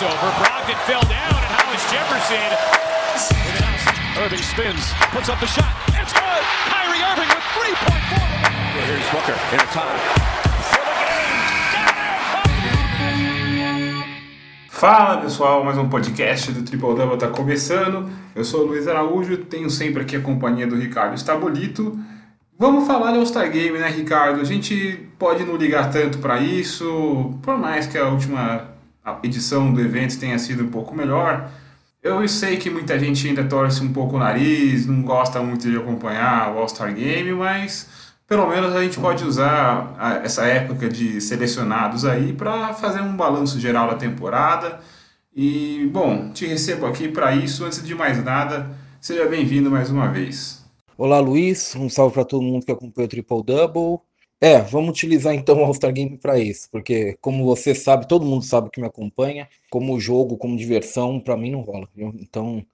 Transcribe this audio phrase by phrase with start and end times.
[0.00, 0.32] crossover.
[0.40, 2.50] Brogdon fell down, and Hollis Jefferson.
[4.16, 5.68] Irving spins, puts up the shot.
[5.88, 6.42] It's good.
[6.72, 8.16] Kyrie Irving with 3.4.
[8.86, 10.00] Here's Booker in a time.
[14.70, 18.10] Fala pessoal, mais um podcast do Triple Double está começando.
[18.34, 21.98] Eu sou o Luiz Araújo, tenho sempre aqui a companhia do Ricardo Estabolito.
[22.58, 24.40] Vamos falar de All-Star Game, né, Ricardo?
[24.40, 28.69] A gente pode não ligar tanto para isso, por mais que a última
[29.22, 31.50] edição do evento tenha sido um pouco melhor.
[32.02, 35.76] Eu sei que muita gente ainda torce um pouco o nariz, não gosta muito de
[35.76, 37.88] acompanhar o All-Star Game, mas
[38.26, 43.60] pelo menos a gente pode usar essa época de selecionados aí para fazer um balanço
[43.60, 44.80] geral da temporada.
[45.34, 47.64] E, bom, te recebo aqui para isso.
[47.64, 50.64] Antes de mais nada, seja bem-vindo mais uma vez.
[50.96, 51.74] Olá, Luiz.
[51.76, 54.00] Um salve para todo mundo que acompanha o Triple Double.
[54.40, 58.42] É, vamos utilizar então o All-Star Game para isso, porque como você sabe, todo mundo
[58.42, 61.86] sabe que me acompanha, como jogo, como diversão, para mim não rola.
[61.94, 62.14] Viu?
[62.18, 62.64] Então,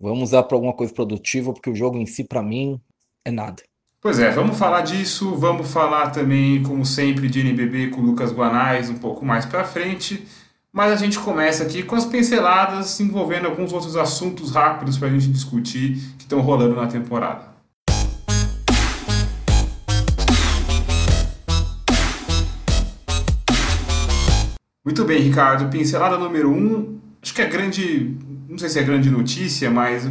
[0.00, 2.80] vamos usar para alguma coisa produtiva, porque o jogo em si, para mim,
[3.24, 3.62] é nada.
[4.00, 8.32] Pois é, vamos falar disso, vamos falar também, como sempre, de NBB com o Lucas
[8.32, 10.26] Guanais um pouco mais para frente,
[10.72, 15.10] mas a gente começa aqui com as pinceladas envolvendo alguns outros assuntos rápidos para a
[15.12, 17.51] gente discutir que estão rolando na temporada.
[24.84, 25.70] Muito bem, Ricardo.
[25.70, 28.16] Pincelada número um, acho que é grande,
[28.48, 30.10] não sei se é grande notícia, mas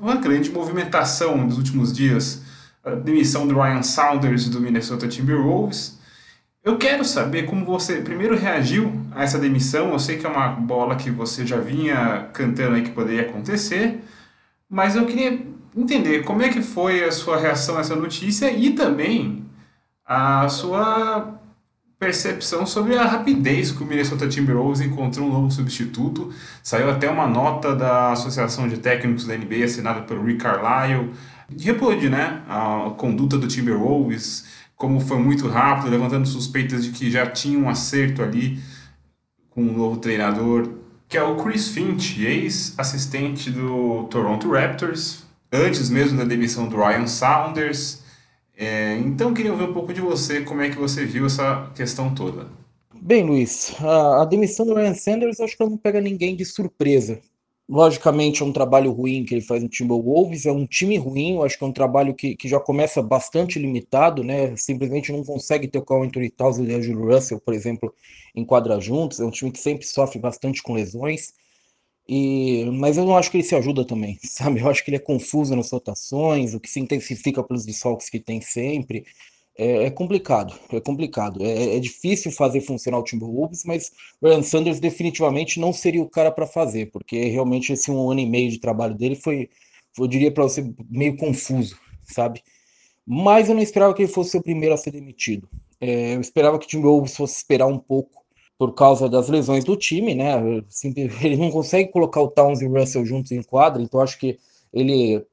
[0.00, 2.42] uma grande movimentação nos últimos dias
[2.84, 5.98] a demissão do Ryan Saunders do Minnesota Timberwolves.
[6.64, 9.92] Eu quero saber como você primeiro reagiu a essa demissão.
[9.92, 14.02] Eu sei que é uma bola que você já vinha cantando aí que poderia acontecer,
[14.68, 18.70] mas eu queria entender como é que foi a sua reação a essa notícia e
[18.70, 19.46] também
[20.04, 21.37] a sua
[21.98, 26.32] percepção sobre a rapidez que o Minnesota Timberwolves encontrou um novo substituto.
[26.62, 31.12] Saiu até uma nota da Associação de Técnicos da NBA assinada pelo Rick Carlisle
[31.56, 34.44] repôde né, a conduta do Timberwolves,
[34.76, 38.60] como foi muito rápido, levantando suspeitas de que já tinha um acerto ali
[39.50, 40.68] com um novo treinador,
[41.08, 47.06] que é o Chris Finch, ex-assistente do Toronto Raptors, antes mesmo da demissão do Ryan
[47.06, 48.02] Saunders.
[48.58, 52.12] É, então, queria ouvir um pouco de você, como é que você viu essa questão
[52.12, 52.48] toda.
[53.00, 57.20] Bem, Luiz, a, a demissão do Ryan Sanders acho que não pega ninguém de surpresa,
[57.70, 61.58] Logicamente é um trabalho ruim que ele faz no Timberwolves, é um time ruim, acho
[61.58, 64.56] que é um trabalho que, que já começa bastante limitado, né?
[64.56, 67.94] Simplesmente não consegue ter o Carl Anthony Towns e o Russell, por exemplo,
[68.34, 69.20] em quadra juntos.
[69.20, 71.34] É um time que sempre sofre bastante com lesões.
[72.08, 74.60] E, mas eu não acho que ele se ajuda também, sabe?
[74.60, 78.18] Eu acho que ele é confuso nas rotações, o que se intensifica pelos desfalques que
[78.18, 79.04] tem sempre
[79.58, 81.44] é, é complicado, é complicado.
[81.44, 86.08] É, é, difícil fazer funcionar o Timberwolves, mas o Ryan Sanders definitivamente não seria o
[86.08, 89.50] cara para fazer, porque realmente esse um ano e meio de trabalho dele foi,
[89.98, 92.40] eu diria para você, meio confuso, sabe?
[93.04, 95.48] Mas eu não esperava que ele fosse o primeiro a ser demitido.
[95.80, 98.17] É, eu esperava que o Timberwolves fosse esperar um pouco
[98.58, 100.32] por causa das lesões do time, né?
[101.22, 104.38] Ele não consegue colocar o Towns e o Russell juntos em quadra, então acho que
[104.72, 105.24] ele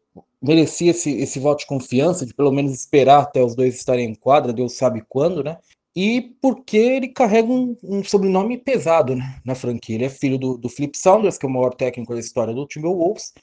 [0.41, 4.15] merecia esse, esse voto de confiança, de pelo menos esperar até os dois estarem em
[4.15, 5.57] quadra, Deus sabe quando, né?
[5.95, 9.95] E porque ele carrega um, um sobrenome pesado né, na franquia.
[9.95, 12.67] Ele é filho do, do Flip Saunders, que é o maior técnico da história do
[12.67, 13.33] Timberwolves,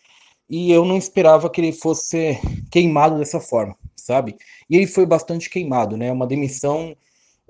[0.49, 2.39] e eu não esperava que ele fosse
[2.71, 4.37] queimado dessa forma, sabe?
[4.69, 6.13] E ele foi bastante queimado, né?
[6.13, 6.95] Uma demissão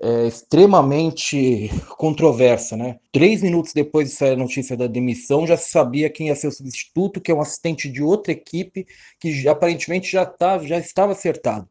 [0.01, 2.97] é, extremamente controversa, né?
[3.11, 6.47] Três minutos depois de sair a notícia da demissão, já se sabia quem ia ser
[6.47, 8.85] o substituto, que é um assistente de outra equipe
[9.19, 11.67] que aparentemente já, tá, já estava acertado.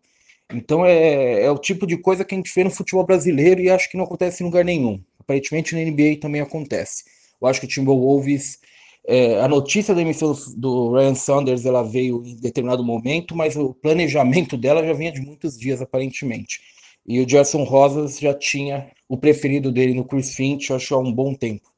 [0.52, 3.70] Então é, é o tipo de coisa que a gente vê no futebol brasileiro e
[3.70, 5.02] acho que não acontece em lugar nenhum.
[5.18, 7.04] Aparentemente na NBA também acontece.
[7.40, 8.58] Eu acho que o Timberwolves,
[9.06, 13.74] é, a notícia da demissão do Ryan Saunders ela veio em determinado momento, mas o
[13.74, 16.60] planejamento dela já vinha de muitos dias aparentemente.
[17.06, 20.98] E o Gerson Rosas já tinha o preferido dele no Chris Finch, eu acho há
[20.98, 21.70] um bom tempo.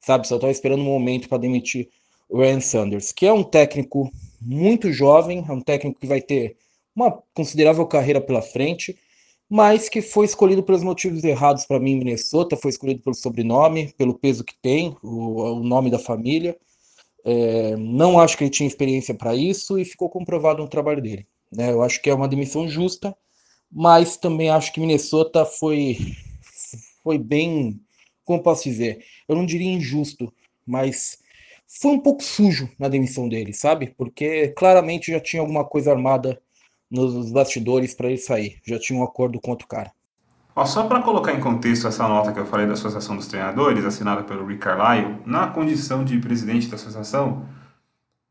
[0.00, 1.88] Sabe, só estava esperando um momento para demitir
[2.28, 4.10] o Ryan Sanders, que é um técnico
[4.40, 6.56] muito jovem, é um técnico que vai ter
[6.94, 8.96] uma considerável carreira pela frente,
[9.48, 13.92] mas que foi escolhido pelos motivos errados para mim em Minnesota, foi escolhido pelo sobrenome,
[13.96, 16.56] pelo peso que tem, o, o nome da família.
[17.24, 21.26] É, não acho que ele tinha experiência para isso e ficou comprovado no trabalho dele.
[21.52, 21.72] Né?
[21.72, 23.16] Eu acho que é uma demissão justa,
[23.70, 25.98] mas também acho que Minnesota foi,
[27.02, 27.80] foi bem,
[28.24, 30.32] como posso dizer, eu não diria injusto,
[30.66, 31.18] mas
[31.80, 33.94] foi um pouco sujo na demissão dele, sabe?
[33.96, 36.40] Porque claramente já tinha alguma coisa armada
[36.90, 39.90] nos bastidores para ele sair, já tinha um acordo com outro cara.
[40.54, 43.84] Ó, só para colocar em contexto essa nota que eu falei da Associação dos Treinadores,
[43.84, 47.46] assinada pelo Rick Carlisle, na condição de presidente da associação,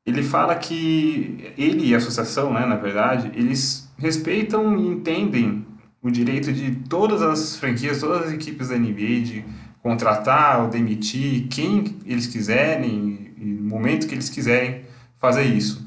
[0.03, 5.65] ele fala que ele e a associação, né, na verdade, eles respeitam e entendem
[6.01, 9.45] o direito de todas as franquias, todas as equipes da NBA de
[9.81, 14.81] contratar ou demitir quem eles quiserem e no momento que eles quiserem
[15.19, 15.85] fazer isso.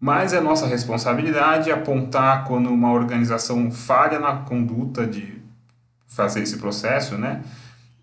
[0.00, 5.40] Mas é nossa responsabilidade apontar quando uma organização falha na conduta de
[6.06, 7.42] fazer esse processo, né?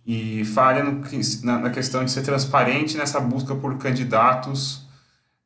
[0.05, 1.01] E falha no,
[1.43, 4.87] na, na, questão de ser transparente nessa busca por candidatos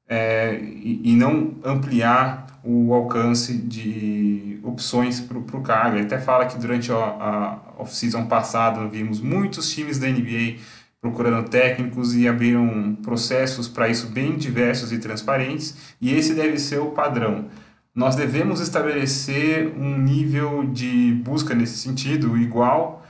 [0.08, 5.98] é, e, e, não ampliar o alcance de opções para o cargo.
[5.98, 10.58] Ele até fala que durante a, a off-season passada vimos muitos times da NBA
[11.00, 16.80] procurando técnicos e abriram processos para isso bem diversos e transparentes, e esse deve ser
[16.80, 17.48] o padrão
[17.94, 23.06] nós devemos estabelecer um nível de busca nesse sentido igual,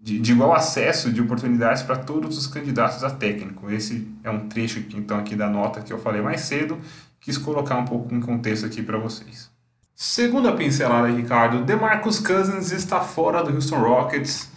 [0.00, 3.70] de, de igual acesso de oportunidades para todos os candidatos a técnico.
[3.70, 6.78] Esse é um trecho então aqui da nota que eu falei mais cedo,
[7.26, 9.50] quis colocar um pouco em contexto aqui para vocês.
[9.94, 14.50] Segundo a pincelada, Ricardo, DeMarcus Cousins está fora do Houston Rockets.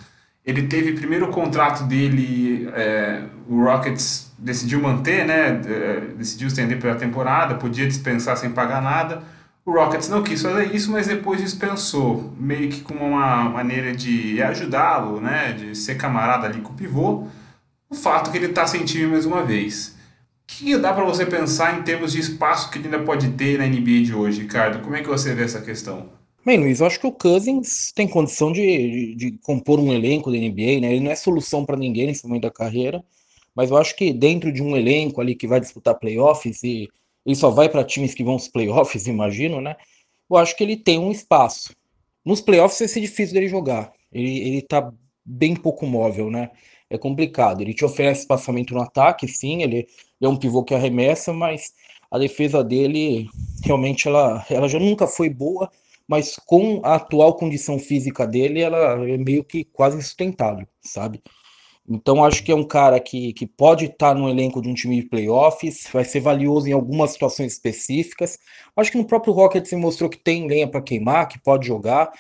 [0.46, 5.60] Ele teve primeiro o contrato dele, é, o Rockets decidiu manter, né?
[5.66, 9.24] É, decidiu estender pela temporada, podia dispensar sem pagar nada
[9.70, 14.42] o Rockets não quis fazer isso, mas depois dispensou, meio que como uma maneira de
[14.42, 17.28] ajudá-lo, né, de ser camarada ali com o pivô,
[17.88, 19.96] o fato que ele está sem time mais uma vez.
[20.58, 23.68] Que dá para você pensar em termos de espaço que ele ainda pode ter na
[23.68, 24.82] NBA de hoje, Ricardo?
[24.82, 26.10] Como é que você vê essa questão?
[26.44, 30.32] Bem, Luiz, eu acho que o Cousins tem condição de, de, de compor um elenco
[30.32, 30.92] da NBA, né?
[30.92, 33.04] Ele não é solução para ninguém nesse momento da carreira,
[33.56, 36.90] mas eu acho que dentro de um elenco ali que vai disputar playoffs e
[37.26, 39.76] ele só vai para times que vão aos playoffs, imagino, né?
[40.30, 41.76] Eu acho que ele tem um espaço.
[42.26, 43.94] Nos playoffs vai ser difícil dele jogar.
[44.12, 44.92] Ele, ele tá
[45.24, 46.50] bem pouco móvel, né?
[46.90, 47.62] É complicado.
[47.62, 49.88] Ele te oferece espaçamento no ataque, sim, ele,
[50.22, 51.74] é um pivô que arremessa, mas
[52.10, 53.30] a defesa dele
[53.64, 55.70] realmente ela, ela já nunca foi boa,
[56.08, 61.22] mas com a atual condição física dele, ela é meio que quase insustentável, sabe?
[61.90, 65.02] Então acho que é um cara que, que pode estar no elenco de um time
[65.02, 68.38] de playoffs, vai ser valioso em algumas situações específicas.
[68.76, 72.12] Acho que no próprio Rockets mostrou que tem lenha para queimar, que pode jogar,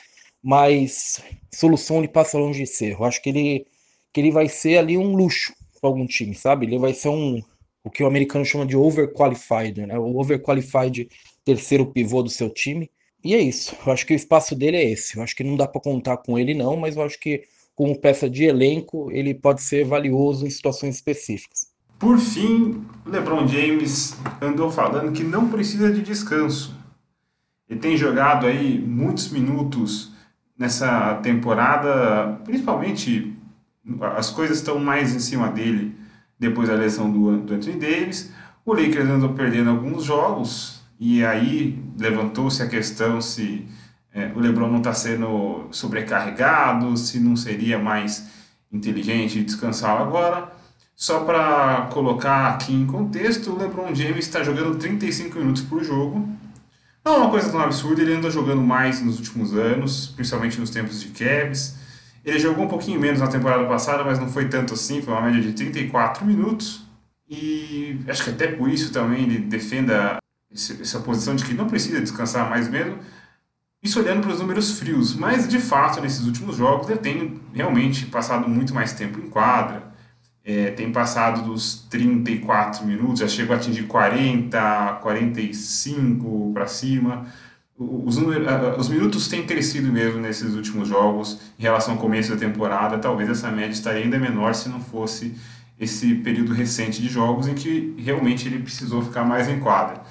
[0.42, 1.22] mas
[1.54, 2.94] solução ele passa longe de ser.
[2.94, 3.66] Eu acho que ele,
[4.14, 6.66] que ele vai ser ali um luxo para algum time, sabe?
[6.66, 7.42] Ele vai ser um
[7.84, 9.98] o que o americano chama de overqualified, né?
[9.98, 11.08] O overqualified
[11.46, 12.92] terceiro pivô do seu time.
[13.24, 13.76] E é isso.
[13.86, 15.18] Eu acho que o espaço dele é esse.
[15.18, 17.44] Eu acho que não dá para contar com ele não, mas eu acho que
[17.76, 21.68] como peça de elenco, ele pode ser valioso em situações específicas.
[21.98, 26.76] Por fim, LeBron James andou falando que não precisa de descanso.
[27.70, 30.12] Ele tem jogado aí muitos minutos
[30.58, 33.34] nessa temporada, principalmente
[34.16, 35.96] as coisas estão mais em cima dele
[36.38, 38.32] depois da lesão do, do Anthony Davis.
[38.66, 43.66] O Lakers andou perdendo alguns jogos e aí levantou-se a questão se
[44.14, 48.28] é, o LeBron não está sendo sobrecarregado, se não seria mais
[48.72, 50.52] inteligente descansar agora.
[50.96, 56.28] Só para colocar aqui em contexto, o LeBron James está jogando 35 minutos por jogo.
[57.06, 60.70] Não é uma coisa tão absurda, ele anda jogando mais nos últimos anos, principalmente nos
[60.70, 61.78] tempos de Cavs.
[62.24, 65.22] Ele jogou um pouquinho menos na temporada passada, mas não foi tanto assim, foi uma
[65.24, 66.86] média de 34 minutos.
[67.30, 70.18] E acho que até por isso também ele defenda
[70.52, 72.98] essa posição de que não precisa descansar mais mesmo
[73.82, 78.06] isso olhando para os números frios, mas de fato nesses últimos jogos ele tem realmente
[78.08, 79.84] passado muito mais tempo em quadra,
[80.44, 87.28] é, tem passado dos 34 minutos, já chegou a atingir 40, 45 para cima.
[87.80, 93.00] Os, os, minutos têm crescido mesmo nesses últimos jogos em relação ao começo da temporada.
[93.00, 95.34] Talvez essa média estaria ainda menor se não fosse
[95.80, 100.04] esse período recente de jogos em que realmente ele precisou ficar mais em quadra.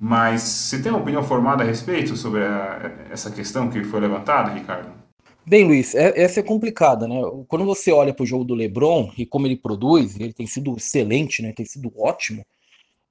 [0.00, 4.50] Mas você tem uma opinião formada a respeito sobre a, essa questão que foi levantada,
[4.50, 4.90] Ricardo?
[5.44, 7.20] Bem, Luiz, é, essa é complicada, né?
[7.46, 10.74] Quando você olha para o jogo do LeBron e como ele produz, ele tem sido
[10.76, 11.52] excelente, né?
[11.52, 12.42] Tem sido ótimo.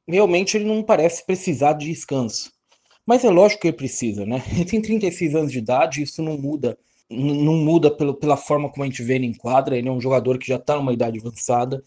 [0.08, 2.51] Realmente ele não parece precisar de descanso.
[3.05, 4.43] Mas é lógico que ele precisa, né?
[4.53, 6.77] Ele tem 36 anos de idade, isso não muda,
[7.10, 9.77] não muda pelo, pela forma como a gente vê ele em quadra.
[9.77, 11.84] Ele é um jogador que já está numa idade avançada.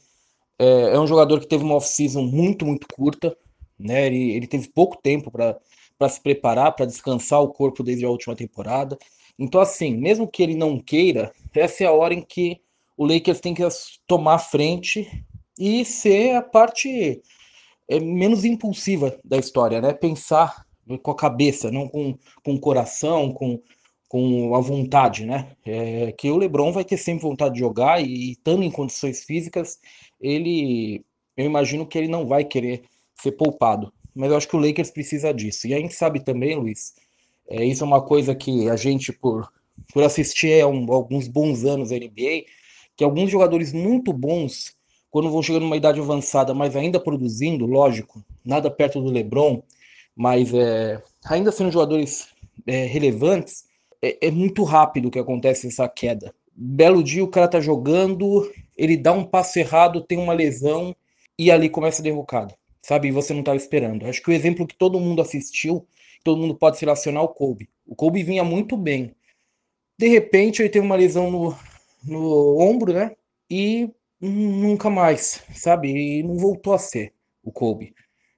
[0.59, 3.37] É, é um jogador que teve uma off-season muito, muito curta
[3.79, 4.07] né?
[4.07, 8.35] Ele, ele teve pouco tempo para se preparar, para descansar o corpo desde a última
[8.35, 8.99] temporada.
[9.39, 12.61] Então, assim, mesmo que ele não queira, essa é a hora em que
[12.97, 13.63] o Lakers tem que
[14.07, 15.25] tomar frente
[15.59, 17.21] e ser a parte
[17.89, 19.93] é, menos impulsiva da história, né?
[19.93, 20.64] Pensar
[21.03, 23.61] com a cabeça, não com, com o coração, com,
[24.09, 25.49] com a vontade, né?
[25.65, 29.79] É, que o LeBron vai ter sempre vontade de jogar e, estando em condições físicas,
[30.21, 31.05] ele,
[31.37, 32.83] eu imagino que ele não vai querer
[33.15, 33.93] ser poupado.
[34.15, 35.67] Mas eu acho que o Lakers precisa disso.
[35.67, 36.95] E a gente sabe também, Luiz,
[37.49, 39.51] é, isso é uma coisa que a gente, por,
[39.93, 42.45] por assistir um, alguns bons anos a NBA,
[42.97, 44.77] que alguns jogadores muito bons,
[45.11, 49.63] quando vão chegando numa idade avançada, mas ainda produzindo, lógico, nada perto do LeBron,
[50.17, 52.29] mas é, ainda sendo jogadores
[52.67, 53.65] é, relevantes,
[54.03, 56.35] é, é muito rápido que acontece essa queda.
[56.55, 60.95] Belo dia o cara tá jogando, ele dá um passo errado, tem uma lesão
[61.39, 63.09] e ali começa a derrocada, sabe?
[63.09, 64.07] E você não estava esperando.
[64.07, 65.87] Acho que o exemplo que todo mundo assistiu,
[66.23, 67.69] todo mundo pode se relacionar ao Kobe.
[67.87, 69.15] O Kobe vinha muito bem.
[69.99, 71.57] De repente ele teve uma lesão no,
[72.05, 73.17] no ombro, né?
[73.51, 73.91] E
[74.21, 75.89] nunca mais, sabe?
[75.91, 77.95] E não voltou a ser o Kobe,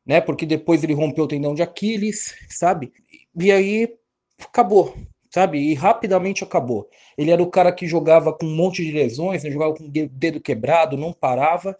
[0.06, 0.20] né?
[0.20, 2.92] Porque depois ele rompeu o tendão de Aquiles, sabe?
[3.38, 3.94] E aí
[4.38, 4.96] acabou
[5.36, 5.58] sabe?
[5.58, 6.88] E rapidamente acabou.
[7.18, 9.50] Ele era o cara que jogava com um monte de lesões, né?
[9.50, 11.76] jogava com o dedo quebrado, não parava,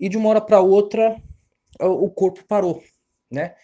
[0.00, 1.14] e de uma hora para outra
[1.78, 2.82] o corpo parou,
[3.30, 3.54] né?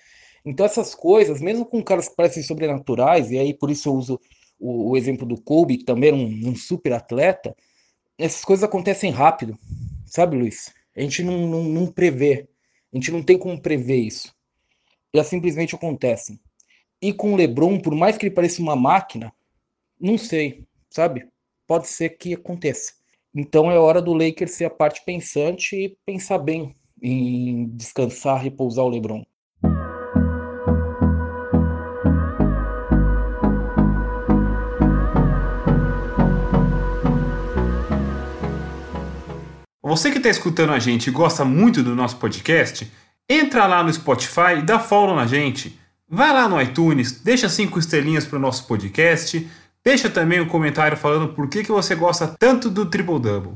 [0.45, 4.21] Então essas coisas, mesmo com caras que parecem sobrenaturais, e aí por isso eu uso
[4.59, 7.57] o, o exemplo do Kobe, que também era um, um, super atleta,
[8.19, 9.57] essas coisas acontecem rápido,
[10.05, 10.75] sabe, Luiz?
[10.95, 12.47] A gente não, não, não prevê,
[12.92, 14.35] a gente não tem como prever isso.
[15.12, 16.40] Elas simplesmente acontecem.
[17.00, 19.32] E com o LeBron, por mais que ele pareça uma máquina,
[19.99, 21.28] não sei, sabe?
[21.66, 22.92] Pode ser que aconteça.
[23.35, 28.85] Então é hora do Lakers ser a parte pensante e pensar bem em descansar, repousar
[28.85, 29.25] o LeBron.
[39.90, 42.88] Você que está escutando a gente e gosta muito do nosso podcast,
[43.28, 45.80] entra lá no Spotify e dá follow na gente.
[46.09, 49.50] Vai lá no iTunes, deixa cinco estrelinhas para o nosso podcast,
[49.85, 53.54] deixa também um comentário falando por que, que você gosta tanto do Triple Double.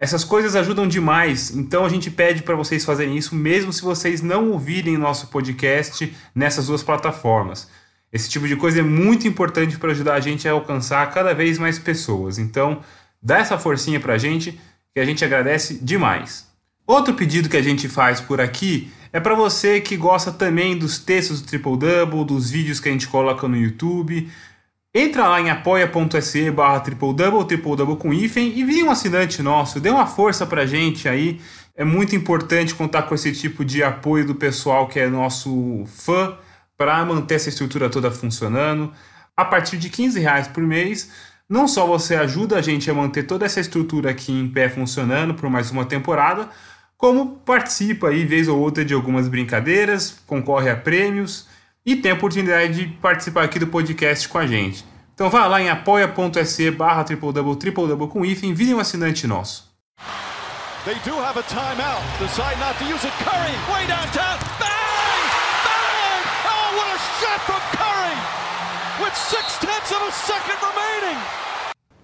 [0.00, 4.22] Essas coisas ajudam demais, então a gente pede para vocês fazerem isso mesmo se vocês
[4.22, 7.68] não ouvirem nosso podcast nessas duas plataformas.
[8.10, 11.58] Esse tipo de coisa é muito importante para ajudar a gente a alcançar cada vez
[11.58, 12.38] mais pessoas.
[12.38, 12.80] Então,
[13.20, 14.58] dá essa forcinha para a gente,
[14.96, 16.46] que a gente agradece demais.
[16.86, 20.98] Outro pedido que a gente faz por aqui é para você que gosta também dos
[20.98, 24.26] textos do Triple Double, dos vídeos que a gente coloca no YouTube.
[24.94, 29.42] Entra lá em apoia.se barra Triple Double, Triple Double com hífen e vire um assinante
[29.42, 29.80] nosso.
[29.80, 31.42] Dê uma força pra gente aí.
[31.74, 36.38] É muito importante contar com esse tipo de apoio do pessoal que é nosso fã
[36.74, 38.90] para manter essa estrutura toda funcionando.
[39.36, 41.10] A partir de 15 reais por mês,
[41.48, 45.34] não só você ajuda a gente a manter toda essa estrutura aqui em pé funcionando
[45.34, 46.48] por mais uma temporada,
[46.96, 51.46] como participa aí vez ou outra de algumas brincadeiras, concorre a prêmios
[51.84, 54.84] e tem a oportunidade de participar aqui do podcast com a gente.
[55.14, 59.26] Então vá lá em apoia.se barra triple double triple double com hífen, vire um assinante
[59.26, 59.66] nosso.
[60.84, 62.00] They do have a timeout.
[62.20, 63.12] Decide not to use it.
[63.24, 64.38] Curry, way downtown.
[64.60, 65.22] Bang!
[65.66, 66.22] Bang!
[66.46, 67.75] Oh, what a shot from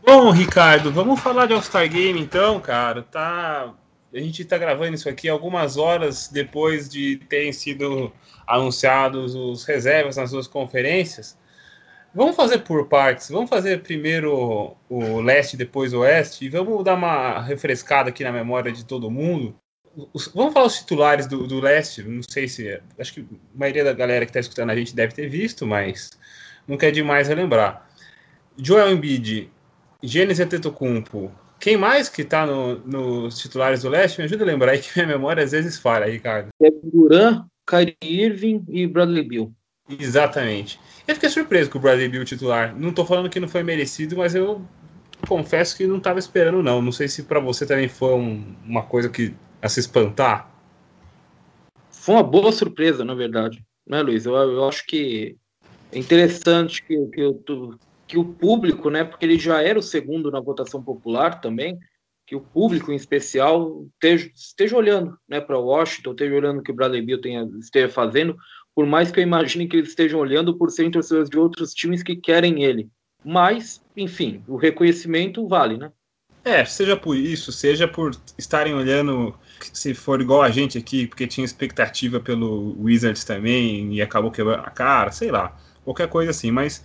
[0.04, 3.02] Bom, Ricardo, vamos falar de All-Star Game então, cara.
[3.02, 3.72] Tá
[4.14, 8.12] a gente está gravando isso aqui algumas horas depois de terem sido
[8.46, 11.38] anunciados os reservas nas duas conferências.
[12.14, 13.30] Vamos fazer por partes.
[13.30, 18.32] Vamos fazer primeiro o leste, depois o oeste, e vamos dar uma refrescada aqui na
[18.32, 19.56] memória de todo mundo.
[20.34, 22.02] vamos falar os titulares do, do leste.
[22.02, 22.78] Não sei se.
[22.98, 26.10] Acho que a maioria da galera que está escutando a gente deve ter visto, mas
[26.66, 27.88] não quer demais relembrar.
[28.56, 29.50] Joel Embiid,
[30.02, 34.18] Gênesis Antetokounmpo, quem mais que tá no, nos titulares do leste?
[34.18, 36.48] Me ajuda a lembrar aí que minha memória às vezes falha, Ricardo.
[36.60, 39.54] Kevin Durant, Kyrie Irving e Bradley Bill.
[39.88, 40.80] Exatamente.
[41.06, 42.74] Eu fiquei surpreso com o Bradley Bill titular.
[42.76, 44.60] Não tô falando que não foi merecido, mas eu
[45.28, 46.82] confesso que não tava esperando não.
[46.82, 50.50] Não sei se para você também foi um, uma coisa que a se espantar.
[51.90, 53.64] Foi uma boa surpresa, na verdade.
[53.86, 54.26] Né, Luiz?
[54.26, 55.36] Eu, eu acho que
[55.92, 57.78] é interessante que, que eu
[58.12, 61.78] que o público, né, porque ele já era o segundo na votação popular também,
[62.26, 66.70] que o público em especial esteja, esteja olhando né, para Washington, esteja olhando o que
[66.70, 68.36] o Bradley Bill tenha, esteja fazendo,
[68.74, 72.02] por mais que eu imagine que eles estejam olhando por serem torcedores de outros times
[72.02, 72.88] que querem ele.
[73.24, 75.90] Mas, enfim, o reconhecimento vale, né?
[76.44, 79.34] É, seja por isso, seja por estarem olhando,
[79.72, 84.60] se for igual a gente aqui, porque tinha expectativa pelo Wizards também e acabou quebrando
[84.60, 86.84] a cara, sei lá, qualquer coisa assim, mas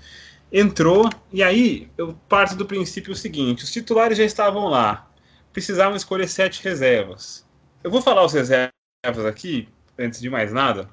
[0.51, 5.09] entrou, e aí eu parto do princípio seguinte: os titulares já estavam lá,
[5.51, 7.45] precisavam escolher sete reservas.
[7.83, 8.71] Eu vou falar os reservas
[9.27, 10.89] aqui, antes de mais nada.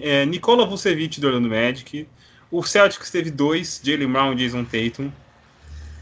[0.00, 2.08] É, Nikola Vucevic do Orlando Magic,
[2.50, 5.10] O Celtics teve dois, Jalen Brown e Jason Tatum.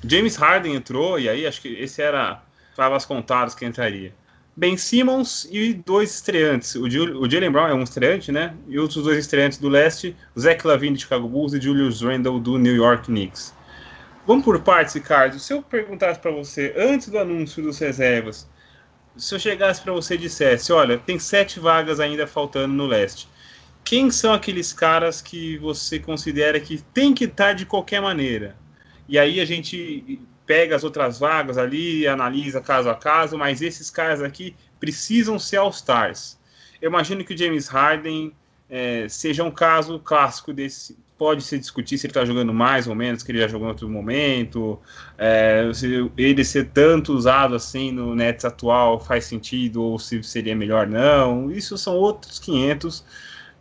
[0.05, 2.43] James Harden entrou, e aí acho que esse era
[2.77, 4.13] as contadas que entraria.
[4.55, 6.75] Ben Simmons e dois estreantes.
[6.75, 8.55] O, o Jalen Brown é um estreante, né?
[8.69, 12.59] E outros dois estreantes do leste, Zach Lavine de Chicago Bulls e Julius Randle do
[12.59, 13.55] New York Knicks.
[14.27, 15.39] Vamos por partes, Ricardo.
[15.39, 18.49] Se eu perguntasse para você, antes do anúncio dos reservas,
[19.17, 23.29] se eu chegasse para você e dissesse, olha, tem sete vagas ainda faltando no leste,
[23.83, 28.57] quem são aqueles caras que você considera que tem que estar tá de qualquer maneira?
[29.09, 30.21] E aí a gente
[30.53, 35.57] pega as outras vagas ali, analisa caso a caso, mas esses caras aqui precisam ser
[35.57, 36.39] All-Stars.
[36.79, 38.35] Eu imagino que o James Harden
[38.69, 40.95] é, seja um caso clássico desse.
[41.17, 43.71] Pode se discutir se ele está jogando mais ou menos, que ele já jogou em
[43.71, 44.79] outro momento,
[45.17, 50.55] é, se ele ser tanto usado assim no Nets atual faz sentido ou se seria
[50.55, 51.51] melhor não.
[51.51, 53.03] Isso são outros 500.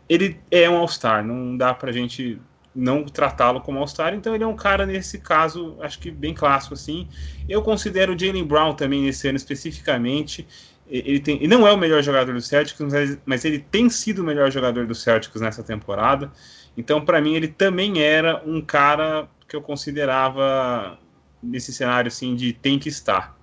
[0.09, 2.37] Ele é um All-Star, não dá para a gente
[2.73, 6.73] não tratá-lo como All-Star, então ele é um cara nesse caso, acho que bem clássico
[6.73, 7.07] assim.
[7.47, 10.47] Eu considero o Jalen Brown também nesse ano especificamente.
[10.87, 12.79] Ele, tem, ele não é o melhor jogador do Celtics,
[13.25, 16.31] mas ele tem sido o melhor jogador do Celtics nessa temporada.
[16.77, 20.97] Então, para mim, ele também era um cara que eu considerava
[21.41, 23.35] nesse cenário assim de tem que estar.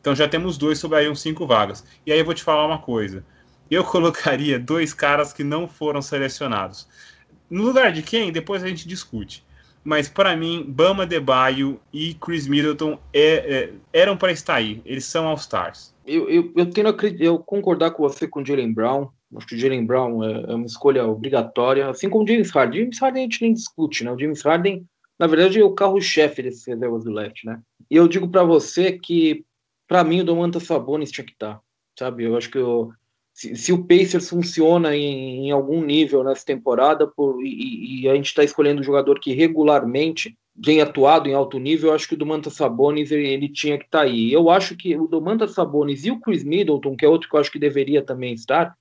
[0.00, 1.84] Então já temos dois sobrariam cinco vagas.
[2.06, 3.24] E aí eu vou te falar uma coisa.
[3.68, 6.86] Eu colocaria dois caras que não foram selecionados.
[7.48, 8.32] No lugar de quem?
[8.32, 9.44] Depois a gente discute.
[9.86, 14.82] Mas para mim, Bama Debaio e Chris Middleton é, é, eram para estar aí.
[14.84, 15.94] Eles são All-Stars.
[16.04, 19.08] Eu, eu, eu a eu concordar com você com o Jalen Brown.
[19.36, 22.80] Acho que o Jalen Brown é, é, uma escolha obrigatória, assim como o James Harden.
[22.80, 24.10] James Harden a gente nem discute, né?
[24.10, 24.84] O James Harden,
[25.18, 27.60] na verdade, é o carro-chefe desses reservas do left, né?
[27.88, 29.44] E eu digo para você que,
[29.86, 31.60] para mim, o Domantas Sabonis tinha que estar, tá,
[31.96, 32.24] sabe?
[32.24, 32.90] Eu acho que eu,
[33.36, 38.14] se, se, o Pacers funciona em, em, algum nível nessa temporada por, e, e a
[38.14, 42.14] gente está escolhendo um jogador que regularmente tem atuado em alto nível, eu acho que
[42.14, 44.32] o Domantas Sabonis ele, ele tinha que estar tá aí.
[44.32, 47.40] Eu acho que o Domantas Sabonis e o Chris Middleton, que é outro que eu
[47.40, 48.74] acho que deveria também estar,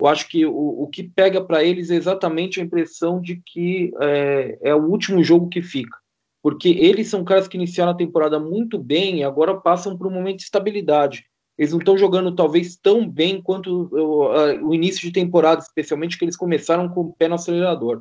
[0.00, 3.92] eu acho que o, o que pega para eles é exatamente a impressão de que
[4.00, 5.96] é, é o último jogo que fica.
[6.42, 10.10] Porque eles são caras que iniciaram a temporada muito bem e agora passam por um
[10.10, 11.29] momento de estabilidade
[11.60, 16.34] eles não estão jogando talvez tão bem quanto o, início de temporada, especialmente que eles
[16.34, 18.00] começaram com o pé no acelerador.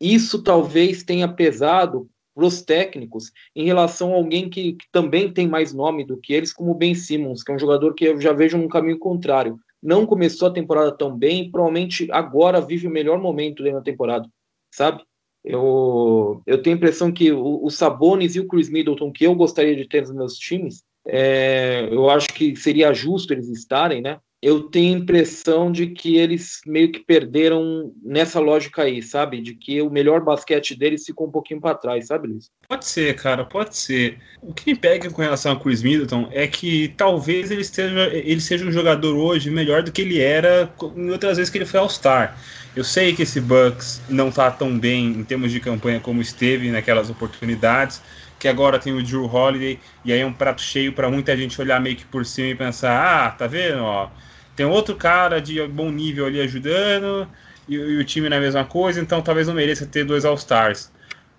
[0.00, 5.48] Isso talvez tenha pesado para os técnicos em relação a alguém que, que, também tem
[5.48, 8.20] mais nome do que eles, como o Ben Simmons, que é um jogador que eu
[8.20, 9.58] já vejo num caminho contrário.
[9.82, 14.28] Não começou a temporada tão bem, provavelmente agora vive o melhor momento dentro da temporada,
[14.72, 15.02] sabe?
[15.44, 19.34] Eu, eu tenho a impressão que o, o Sabonis e o Chris Middleton, que eu
[19.34, 24.18] gostaria de ter nos meus times, é, eu acho que seria justo eles estarem, né?
[24.42, 29.38] Eu tenho a impressão de que eles meio que perderam nessa lógica aí, sabe?
[29.38, 32.50] De que o melhor basquete deles ficou um pouquinho para trás, sabe, Luiz?
[32.66, 34.18] Pode ser, cara, pode ser.
[34.40, 38.40] O que me pega com relação a Chris Middleton é que talvez ele, esteja, ele
[38.40, 41.78] seja um jogador hoje melhor do que ele era em outras vezes que ele foi
[41.80, 42.34] All-Star.
[42.74, 46.70] Eu sei que esse Bucks não tá tão bem em termos de campanha como esteve
[46.70, 48.00] naquelas oportunidades,
[48.40, 51.60] que agora tem o Drew Holiday, e aí é um prato cheio para muita gente
[51.60, 53.82] olhar meio que por cima e pensar: ah, tá vendo?
[53.82, 54.08] Ó,
[54.56, 57.28] tem outro cara de bom nível ali ajudando,
[57.68, 60.90] e, e o time não é mesma coisa, então talvez não mereça ter dois All-Stars.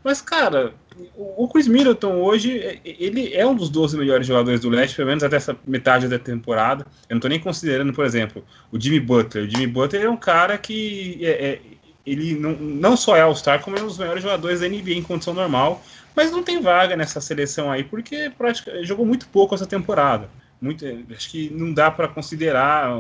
[0.03, 0.73] Mas, cara,
[1.15, 5.23] o Chris Middleton hoje, ele é um dos 12 melhores jogadores do leste, pelo menos
[5.23, 6.85] até essa metade da temporada.
[7.07, 9.45] Eu não estou nem considerando, por exemplo, o Jimmy Butler.
[9.45, 11.61] O Jimmy Butler é um cara que é, é,
[12.05, 15.03] ele não, não só é All-Star, como é um dos melhores jogadores da NBA em
[15.03, 15.83] condição normal.
[16.15, 20.29] Mas não tem vaga nessa seleção aí, porque praticamente, jogou muito pouco essa temporada.
[20.59, 20.85] Muito,
[21.15, 22.91] acho que não dá para considerar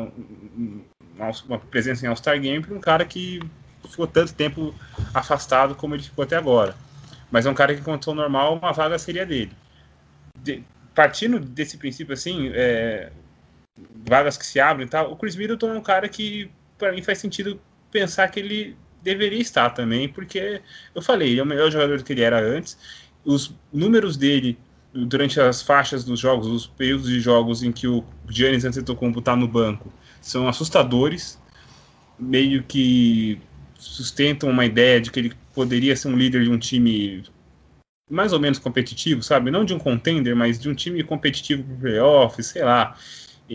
[1.47, 3.39] uma presença em All-Star Game para um cara que
[3.89, 4.73] ficou tanto tempo
[5.13, 6.75] afastado como ele ficou até agora.
[7.29, 9.51] Mas é um cara que, em condição normal, uma vaga seria dele.
[10.37, 13.11] De, partindo desse princípio, assim, é,
[14.07, 17.01] vagas que se abrem e tal, o Chris Middleton é um cara que, para mim,
[17.01, 17.59] faz sentido
[17.91, 20.61] pensar que ele deveria estar também, porque
[20.93, 22.77] eu falei, ele é o melhor jogador do que ele era antes
[23.23, 24.57] os números dele
[24.93, 29.35] durante as faixas dos jogos, os períodos de jogos em que o Giannis Antetokounmpo está
[29.35, 31.39] no banco, são assustadores,
[32.19, 33.39] meio que
[33.77, 37.23] sustentam uma ideia de que ele poderia ser um líder de um time
[38.09, 39.49] mais ou menos competitivo, sabe?
[39.49, 42.97] Não de um contender, mas de um time competitivo para playoffs, sei lá.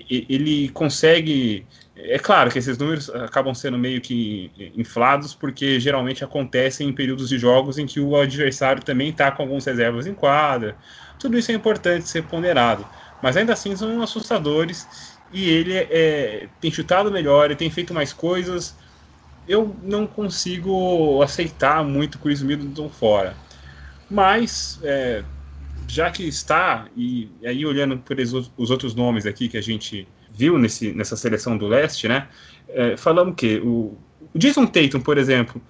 [0.08, 6.88] Ele consegue é claro que esses números acabam sendo meio que inflados, porque geralmente acontecem
[6.88, 10.76] em períodos de jogos em que o adversário também está com algumas reservas em quadra.
[11.18, 12.86] Tudo isso é importante ser ponderado,
[13.22, 18.12] mas ainda assim são assustadores e ele é, tem chutado melhor, ele tem feito mais
[18.12, 18.76] coisas
[19.48, 23.34] eu não consigo aceitar muito Chris Middleton fora.
[24.10, 25.22] Mas, é,
[25.88, 30.58] já que está, e, aí olhando por os outros nomes aqui que a gente viu
[30.58, 32.28] nesse, nessa seleção do leste, né?
[32.68, 33.96] É, falando que o,
[34.34, 35.60] o Jason Tatum, por exemplo,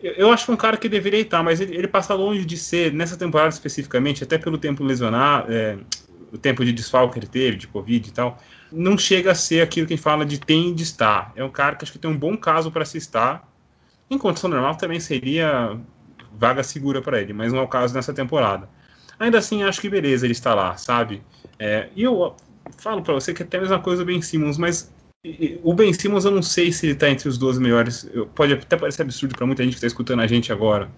[0.00, 2.56] eu, eu acho é um cara que deveria estar, mas ele, ele, passa longe de
[2.56, 5.78] ser, nessa temporada especificamente, até pelo tempo lesionar, é,
[6.32, 8.38] o tempo de desfalque que ele teve, de Covid e tal,
[8.70, 11.32] não chega a ser aquilo que a gente fala de tem de estar.
[11.34, 13.48] É um cara que acho que tem um bom caso para se estar.
[14.08, 15.76] Em condição normal também seria
[16.32, 18.68] vaga segura para ele, mas não é o caso nessa temporada.
[19.20, 21.22] Ainda assim, acho que beleza ele está lá, sabe?
[21.58, 22.34] É, e eu
[22.78, 24.90] falo para você que é até a mesma coisa o Ben Simmons, mas
[25.62, 28.10] o Ben Simmons eu não sei se ele está entre os 12 melhores.
[28.34, 30.90] Pode até parecer absurdo para muita gente que está escutando a gente agora,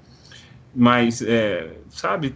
[0.74, 2.32] mas, é, sabe,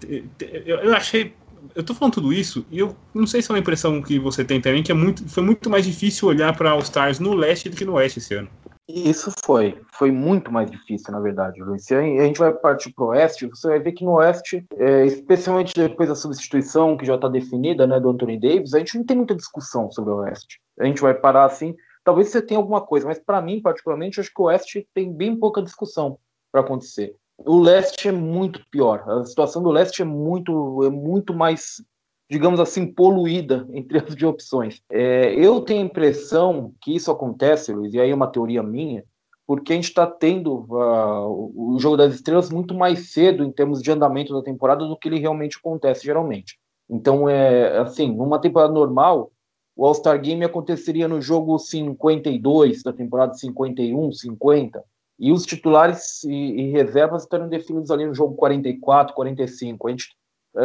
[0.66, 1.32] eu achei
[1.74, 4.44] eu tô falando tudo isso e eu não sei se é uma impressão que você
[4.44, 7.68] tem também, que é muito, foi muito mais difícil olhar para All Stars no leste
[7.68, 8.48] do que no oeste esse ano.
[8.88, 11.90] Isso foi, foi muito mais difícil, na verdade, Luiz.
[11.90, 15.74] A gente vai partir para o oeste, você vai ver que no oeste, é, especialmente
[15.74, 19.16] depois da substituição que já está definida, né, do Anthony Davis, a gente não tem
[19.16, 20.60] muita discussão sobre o oeste.
[20.78, 24.32] A gente vai parar assim, talvez você tenha alguma coisa, mas para mim, particularmente, acho
[24.32, 26.16] que o oeste tem bem pouca discussão
[26.52, 27.16] para acontecer.
[27.38, 29.02] O leste é muito pior.
[29.08, 31.82] A situação do leste é muito, é muito mais,
[32.30, 34.82] digamos assim, poluída em termos de opções.
[34.90, 39.04] É, eu tenho a impressão que isso acontece, Luiz, e aí é uma teoria minha,
[39.46, 43.80] porque a gente está tendo uh, o jogo das estrelas muito mais cedo em termos
[43.80, 46.58] de andamento da temporada do que ele realmente acontece geralmente.
[46.90, 49.30] Então, é assim, numa temporada normal,
[49.76, 54.82] o All-Star Game aconteceria no jogo 52 da temporada 51, 50.
[55.18, 59.86] E os titulares e, e reservas estão definidos ali no jogo 44, 45.
[59.86, 60.16] A gente,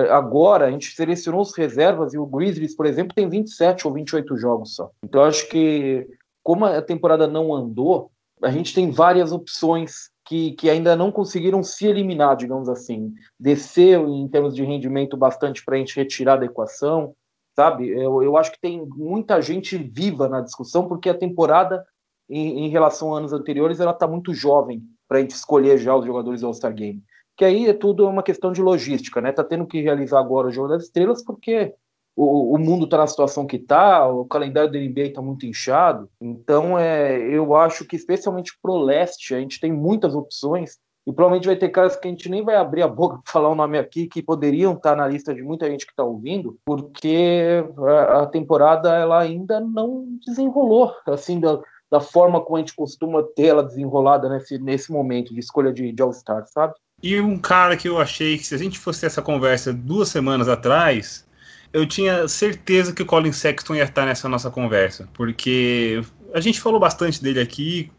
[0.09, 4.37] agora, a gente selecionou os reservas e o Grizzlies, por exemplo, tem 27 ou 28
[4.37, 4.91] jogos só.
[5.03, 6.07] Então, acho que,
[6.43, 11.61] como a temporada não andou, a gente tem várias opções que, que ainda não conseguiram
[11.61, 13.13] se eliminar, digamos assim.
[13.39, 17.13] Desceu em termos de rendimento bastante para a gente retirar da equação,
[17.55, 17.89] sabe?
[17.89, 21.85] Eu, eu acho que tem muita gente viva na discussão, porque a temporada
[22.31, 25.93] em, em relação a anos anteriores, ela está muito jovem para a gente escolher já
[25.93, 27.03] os jogadores do All-Star Game.
[27.41, 29.31] Que aí é tudo uma questão de logística, né?
[29.31, 31.73] Tá tendo que realizar agora o Jogo das Estrelas porque
[32.15, 36.07] o, o mundo está na situação que está, o calendário da NBA está muito inchado.
[36.21, 40.77] Então, é, eu acho que, especialmente pro leste, a gente tem muitas opções
[41.07, 43.49] e provavelmente vai ter caras que a gente nem vai abrir a boca para falar
[43.49, 46.59] o nome aqui, que poderiam estar tá na lista de muita gente que está ouvindo,
[46.63, 47.65] porque
[48.07, 53.47] a temporada ela ainda não desenrolou, assim, da, da forma como a gente costuma ter
[53.47, 56.75] ela desenrolada nesse, nesse momento de escolha de, de All-Star, sabe?
[57.01, 60.09] E um cara que eu achei que se a gente fosse ter essa conversa duas
[60.09, 61.25] semanas atrás,
[61.73, 66.01] eu tinha certeza que o Colin Sexton ia estar nessa nossa conversa, porque
[66.33, 67.91] a gente falou bastante dele aqui,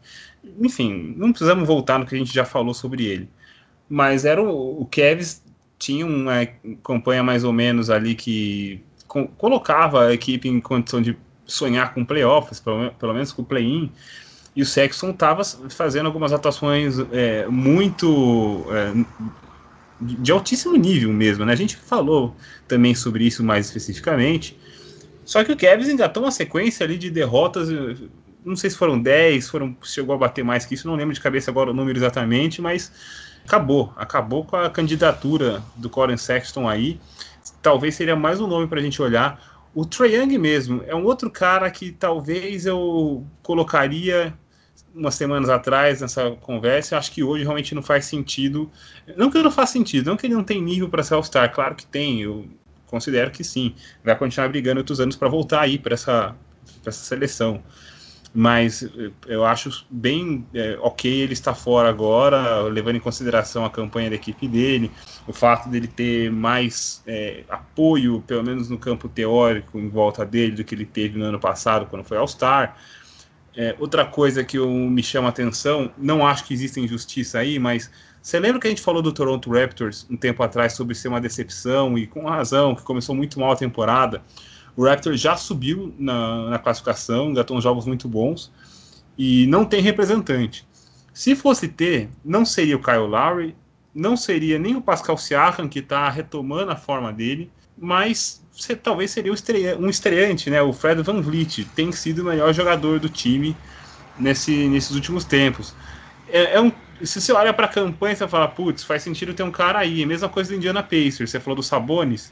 [0.59, 3.29] enfim, não precisamos voltar no que a gente já falou sobre ele.
[3.89, 5.43] Mas era o, o Kevs
[5.77, 6.45] tinha uma
[6.83, 8.81] campanha mais ou menos ali que
[9.37, 13.91] colocava a equipe em condição de sonhar com playoffs, pelo, pelo menos com o play-in,
[14.55, 19.05] e o Sexton estava fazendo algumas atuações é, muito é,
[19.99, 21.53] de altíssimo nível mesmo, né?
[21.53, 22.35] A gente falou
[22.67, 24.57] também sobre isso mais especificamente.
[25.25, 27.69] Só que o Kevin engatou uma sequência ali de derrotas,
[28.45, 31.21] não sei se foram 10, foram, chegou a bater mais que isso, não lembro de
[31.21, 32.91] cabeça agora o número exatamente, mas
[33.45, 36.99] acabou, acabou com a candidatura do Colin Sexton aí.
[37.61, 39.41] Talvez seria mais um nome para a gente olhar.
[39.73, 44.37] O Trae Young mesmo é um outro cara que talvez eu colocaria
[44.93, 46.97] umas semanas atrás nessa conversa.
[46.97, 48.69] Acho que hoje realmente não faz sentido.
[49.17, 51.51] Não que não faça sentido, não que ele não tem nível para ser All-Star.
[51.53, 52.45] Claro que tem, eu
[52.87, 53.73] considero que sim.
[54.03, 56.35] Vai continuar brigando outros anos para voltar aí para essa,
[56.85, 57.63] essa seleção
[58.33, 58.87] mas
[59.27, 64.15] eu acho bem é, ok ele estar fora agora, levando em consideração a campanha da
[64.15, 64.89] equipe dele,
[65.27, 70.55] o fato dele ter mais é, apoio, pelo menos no campo teórico, em volta dele
[70.55, 72.75] do que ele teve no ano passado, quando foi All-Star.
[73.55, 77.89] É, outra coisa que eu, me chama atenção, não acho que exista injustiça aí, mas
[78.21, 81.21] você lembra que a gente falou do Toronto Raptors um tempo atrás sobre ser uma
[81.21, 84.23] decepção e com razão, que começou muito mal a temporada?
[84.75, 88.51] O Raptor já subiu na, na classificação, engatou uns jogos muito bons
[89.17, 90.67] e não tem representante.
[91.13, 93.55] Se fosse ter, não seria o Kyle Lowry,
[93.93, 98.42] não seria nem o Pascal Siakam, que está retomando a forma dele, mas
[98.81, 99.31] talvez seria
[99.79, 100.61] um estreante, né?
[100.61, 103.55] O Fred Van Vliet tem sido o melhor jogador do time
[104.19, 105.73] nesse, nesses últimos tempos.
[106.27, 109.43] É, é um, se você olha para a campanha, você fala, putz, faz sentido ter
[109.43, 110.05] um cara aí.
[110.05, 112.31] Mesma coisa do Indiana Pacers, você falou do Sabonis.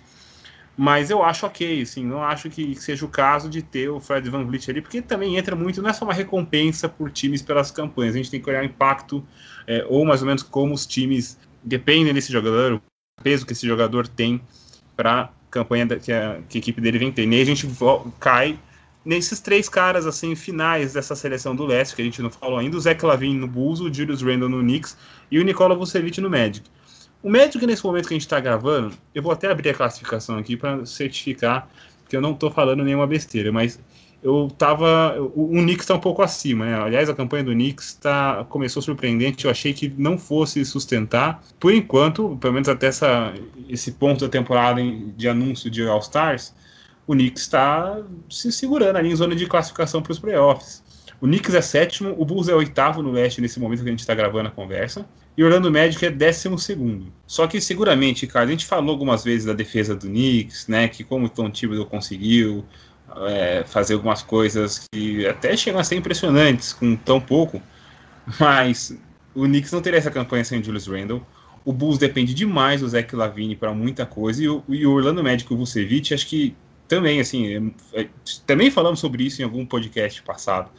[0.77, 4.29] Mas eu acho ok, assim, não acho que seja o caso de ter o Fred
[4.29, 7.69] Van Vliet ali, porque também entra muito, não é só uma recompensa por times pelas
[7.69, 9.23] campanhas, a gente tem que olhar o impacto,
[9.67, 12.81] é, ou mais ou menos como os times dependem desse jogador, o
[13.21, 14.41] peso que esse jogador tem
[14.95, 17.27] para campanha que a, que a equipe dele vem ter.
[17.27, 17.67] E a gente
[18.19, 18.57] cai
[19.05, 22.77] nesses três caras assim finais dessa seleção do leste, que a gente não falou ainda,
[22.77, 24.97] o Zé Clavin no Bulls, o Julius Randle no Knicks
[25.29, 26.67] e o Nikola Vucevic no Magic.
[27.21, 30.37] O Magic, nesse momento que a gente está gravando, eu vou até abrir a classificação
[30.37, 31.67] aqui para certificar
[32.09, 33.79] que eu não estou falando nenhuma besteira, mas
[34.23, 35.19] eu tava.
[35.35, 36.75] O, o Knicks está um pouco acima, né?
[36.75, 39.45] Aliás, a campanha do Knicks tá, começou surpreendente.
[39.45, 41.43] Eu achei que não fosse sustentar.
[41.59, 43.33] Por enquanto, pelo menos até essa,
[43.67, 44.81] esse ponto da temporada
[45.15, 46.53] de anúncio de All-Stars,
[47.07, 50.83] o Knicks está se segurando ali em zona de classificação para os playoffs.
[51.19, 53.99] O Knicks é sétimo, o Bulls é oitavo no leste nesse momento que a gente
[53.99, 55.05] está gravando a conversa.
[55.37, 57.13] E o Orlando Magic é décimo segundo.
[57.25, 60.87] Só que seguramente, cara, a gente falou algumas vezes da defesa do Knicks, né?
[60.87, 62.65] Que como o Tom Thibodeau conseguiu
[63.27, 67.61] é, fazer algumas coisas que até chegam a ser impressionantes com tão pouco.
[68.39, 68.97] Mas
[69.33, 71.25] o Knicks não teria essa campanha sem o Julius Randle.
[71.63, 74.43] O Bulls depende demais do Zach Lavine para muita coisa.
[74.43, 76.55] E o, e o Orlando Magic e o Vucevic, acho que
[76.87, 78.07] também, assim, é, é,
[78.45, 80.69] também falamos sobre isso em algum podcast passado.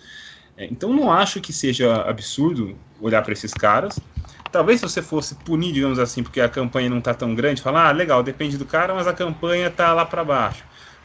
[0.57, 3.99] É, então não acho que seja absurdo olhar para esses caras.
[4.51, 7.88] Talvez se você fosse punir, digamos assim, porque a campanha não está tão grande, falar,
[7.88, 10.62] ah, legal, depende do cara, mas a campanha está lá para baixo.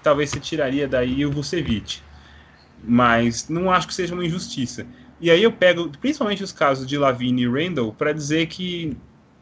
[0.07, 1.99] Talvez você tiraria daí o Vucevic.
[2.81, 4.87] Mas não acho que seja uma injustiça.
[5.19, 8.95] E aí eu pego, principalmente os casos de Lavine e Randall, para dizer que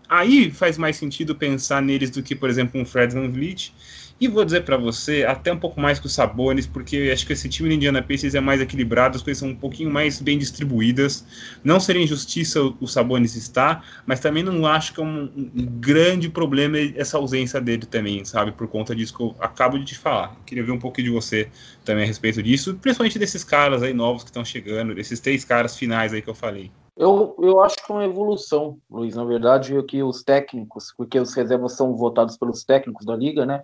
[0.10, 3.76] aí faz mais sentido pensar neles do que, por exemplo, um Fred Van Vliet
[4.20, 7.34] e vou dizer para você, até um pouco mais que os Sabonis, porque acho que
[7.34, 10.38] esse time do Indiana Pacers é mais equilibrado, as coisas são um pouquinho mais bem
[10.38, 11.26] distribuídas.
[11.64, 16.30] Não seria injustiça o, Sabonis estar, mas também não acho que é um, um, grande
[16.30, 18.54] problema essa ausência dele também, sabe?
[18.54, 20.34] Por conta disso que eu acabo de te falar.
[20.46, 21.50] Queria ver um pouco de você
[21.84, 25.76] também a respeito disso, principalmente desses caras aí novos que estão chegando, desses três caras
[25.78, 26.72] finais aí que eu falei.
[26.98, 29.16] Eu, eu acho que é uma evolução, Luiz.
[29.16, 33.46] Na verdade, é que os técnicos, porque os reservas são votados pelos técnicos da liga,
[33.46, 33.64] né?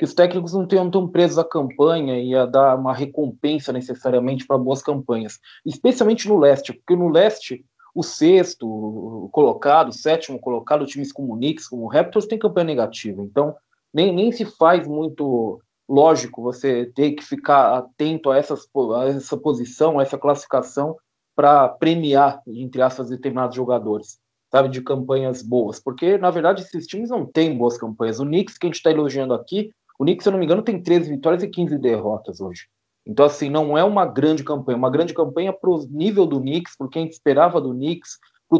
[0.00, 4.46] Que os técnicos não tenham tão presos à campanha e a dar uma recompensa necessariamente
[4.46, 10.86] para boas campanhas, especialmente no leste, porque no leste o sexto colocado, o sétimo colocado,
[10.86, 13.20] times como o Knicks, como o Raptors, tem campanha negativa.
[13.22, 13.54] Então,
[13.92, 19.36] nem, nem se faz muito lógico você ter que ficar atento a, essas, a essa
[19.36, 20.96] posição, a essa classificação,
[21.36, 24.18] para premiar, entre aspas, determinados jogadores,
[24.50, 25.78] sabe, de campanhas boas.
[25.78, 28.18] Porque, na verdade, esses times não têm boas campanhas.
[28.18, 30.62] O Knicks, que a gente está elogiando aqui, o Knicks, se eu não me engano,
[30.62, 32.68] tem 13 vitórias e 15 derrotas hoje.
[33.06, 34.78] Então, assim, não é uma grande campanha.
[34.78, 38.12] Uma grande campanha para o nível do Knicks, por quem esperava do Knicks,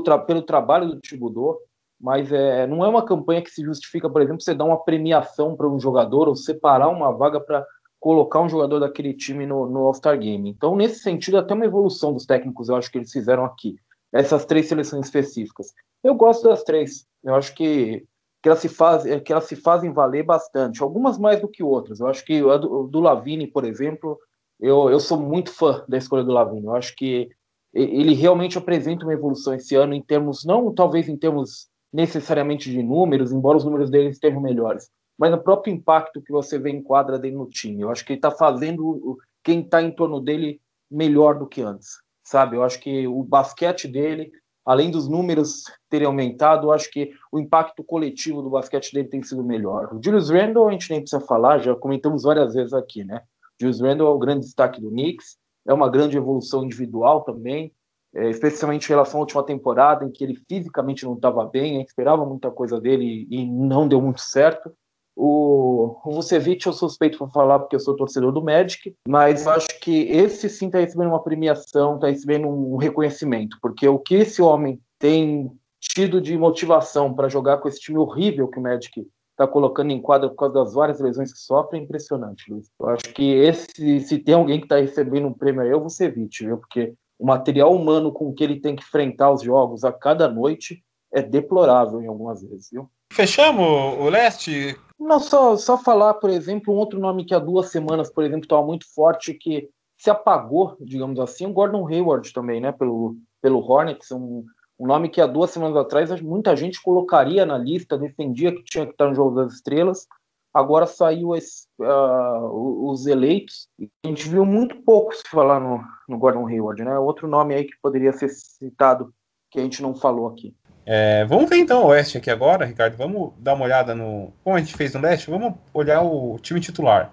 [0.05, 1.59] tra pelo trabalho do Thibodeau,
[1.99, 5.57] mas é, não é uma campanha que se justifica, por exemplo, você dar uma premiação
[5.57, 7.65] para um jogador ou separar uma vaga para
[7.99, 10.47] colocar um jogador daquele time no, no All-Star Game.
[10.47, 13.77] Então, nesse sentido, até uma evolução dos técnicos, eu acho que eles fizeram aqui.
[14.13, 15.73] Essas três seleções específicas.
[16.05, 17.07] Eu gosto das três.
[17.25, 18.05] Eu acho que
[18.43, 22.01] que elas se fazem que elas se fazem valer bastante, algumas mais do que outras.
[22.01, 24.19] Eu acho que a do, do Lavini, por exemplo,
[24.59, 26.67] eu, eu sou muito fã da escolha do Lavini.
[26.67, 27.29] Eu acho que
[27.73, 32.83] ele realmente apresenta uma evolução esse ano em termos não talvez em termos necessariamente de
[32.83, 36.83] números, embora os números dele estejam melhores, mas no próprio impacto que você vê em
[36.83, 37.83] quadra dele no time.
[37.83, 41.99] Eu acho que ele está fazendo quem está em torno dele melhor do que antes,
[42.25, 42.57] sabe?
[42.57, 44.31] Eu acho que o basquete dele
[44.65, 49.43] além dos números terem aumentado, acho que o impacto coletivo do basquete dele tem sido
[49.43, 49.95] melhor.
[49.95, 53.23] O Julius Randle, a gente nem precisa falar, já comentamos várias vezes aqui, né?
[53.61, 57.73] O Julius Randle é o grande destaque do Knicks, é uma grande evolução individual também,
[58.15, 62.25] é, especialmente em relação à última temporada, em que ele fisicamente não estava bem, esperava
[62.25, 64.73] muita coisa dele e não deu muito certo.
[65.17, 70.03] O, Vucevic eu suspeito para falar porque eu sou torcedor do Magic, mas acho que
[70.09, 74.81] esse sim está recebendo uma premiação, está recebendo um reconhecimento, porque o que esse homem
[74.99, 79.91] tem tido de motivação para jogar com esse time horrível que o Magic está colocando
[79.91, 82.71] em quadra por causa das várias lesões que sofre é impressionante, Luiz.
[82.79, 85.81] Eu acho que esse, se tem alguém que está recebendo um prêmio aí, é o
[85.81, 86.59] Vucevic, viu?
[86.59, 90.85] Porque o material humano com que ele tem que enfrentar os jogos a cada noite
[91.13, 92.91] é deplorável em algumas vezes, viu?
[93.13, 94.79] Fechamos o leste?
[94.99, 98.45] Não, só, só falar, por exemplo, um outro nome que há duas semanas, por exemplo,
[98.45, 99.69] estava muito forte, que
[99.99, 104.45] se apagou, digamos assim, o Gordon Hayward também, né, pelo, pelo Hornets, um,
[104.79, 108.87] um nome que há duas semanas atrás muita gente colocaria na lista, defendia que tinha
[108.87, 110.07] que estar no Jogo das Estrelas,
[110.55, 113.69] agora saiu esse, uh, os eleitos,
[114.05, 117.65] a gente viu muito pouco se falar no, no Gordon Hayward, né, outro nome aí
[117.65, 119.13] que poderia ser citado,
[119.51, 120.55] que a gente não falou aqui.
[120.93, 122.97] É, vamos ver então o Oeste aqui agora, Ricardo.
[122.97, 124.33] Vamos dar uma olhada no.
[124.43, 127.13] Como a gente fez no Leste, vamos olhar o time titular.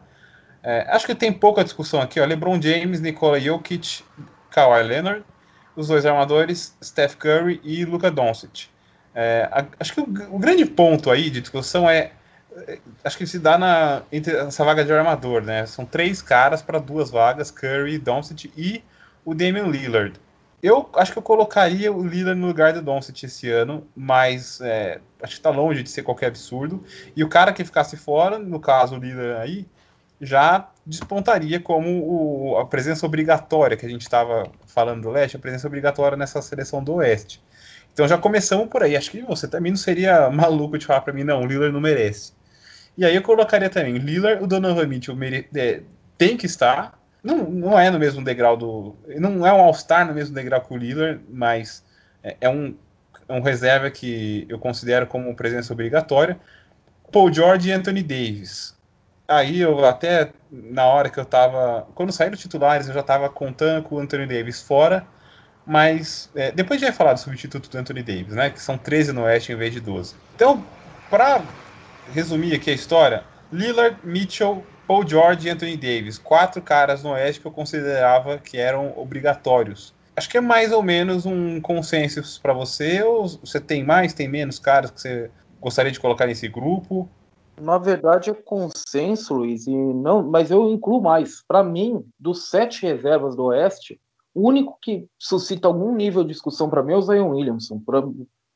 [0.64, 2.20] É, acho que tem pouca discussão aqui.
[2.20, 2.26] Ó.
[2.26, 4.04] LeBron James, Nikola Jokic,
[4.50, 5.24] Kawhi Leonard,
[5.76, 8.68] os dois armadores, Steph Curry e Luka Doncic.
[9.14, 12.14] É, a, acho que o, o, grande ponto aí de discussão é,
[12.68, 15.68] é acho que se dá na entre essa vaga de armador, né?
[15.68, 18.84] São três caras para duas vagas, Curry, Doncic e
[19.24, 20.20] o Damian Lillard.
[20.62, 25.00] Eu acho que eu colocaria o Lillard no lugar do Doncic esse ano, mas é,
[25.22, 26.84] acho que está longe de ser qualquer absurdo.
[27.16, 29.68] E o cara que ficasse fora, no caso o Lillard aí,
[30.20, 35.40] já despontaria como o, a presença obrigatória que a gente estava falando do leste, a
[35.40, 37.40] presença obrigatória nessa seleção do oeste.
[37.94, 38.98] Então já começamos por aí.
[38.98, 41.82] Acho que você também não seria maluco de falar para mim, não, o Lillard não
[41.82, 42.34] merece.
[42.98, 45.48] E aí eu colocaria também Lillard, o Donovan Mitchell mere...
[45.56, 45.82] é,
[46.18, 46.97] tem que estar,
[47.28, 48.96] não, não é no mesmo degrau do.
[49.20, 51.84] Não é um All-Star no mesmo degrau que o Lillard, mas
[52.24, 52.74] é, é um,
[53.28, 56.40] é um reserva que eu considero como presença obrigatória.
[57.12, 58.74] Paul George e Anthony Davis.
[59.28, 61.86] Aí eu até, na hora que eu tava.
[61.94, 65.06] Quando saíram titulares, eu já tava contando com o Anthony Davis fora.
[65.66, 68.50] Mas é, depois a gente vai falar do substituto do Anthony Davis, né?
[68.50, 70.16] Que são 13 no Oeste em vez de 12.
[70.34, 70.66] Então,
[71.10, 71.42] para
[72.14, 77.42] resumir aqui a história, Lillard, Mitchell, Paul George e Anthony Davis, quatro caras no Oeste
[77.42, 79.94] que eu considerava que eram obrigatórios.
[80.16, 84.30] Acho que é mais ou menos um consenso para você, ou você tem mais, tem
[84.30, 87.08] menos caras que você gostaria de colocar nesse grupo?
[87.60, 91.44] Na verdade é consenso, Luiz, e não, mas eu incluo mais.
[91.46, 94.00] Para mim, dos sete reservas do Oeste,
[94.34, 97.82] o único que suscita algum nível de discussão para mim é o Zion Williamson.
[97.86, 98.02] Pra,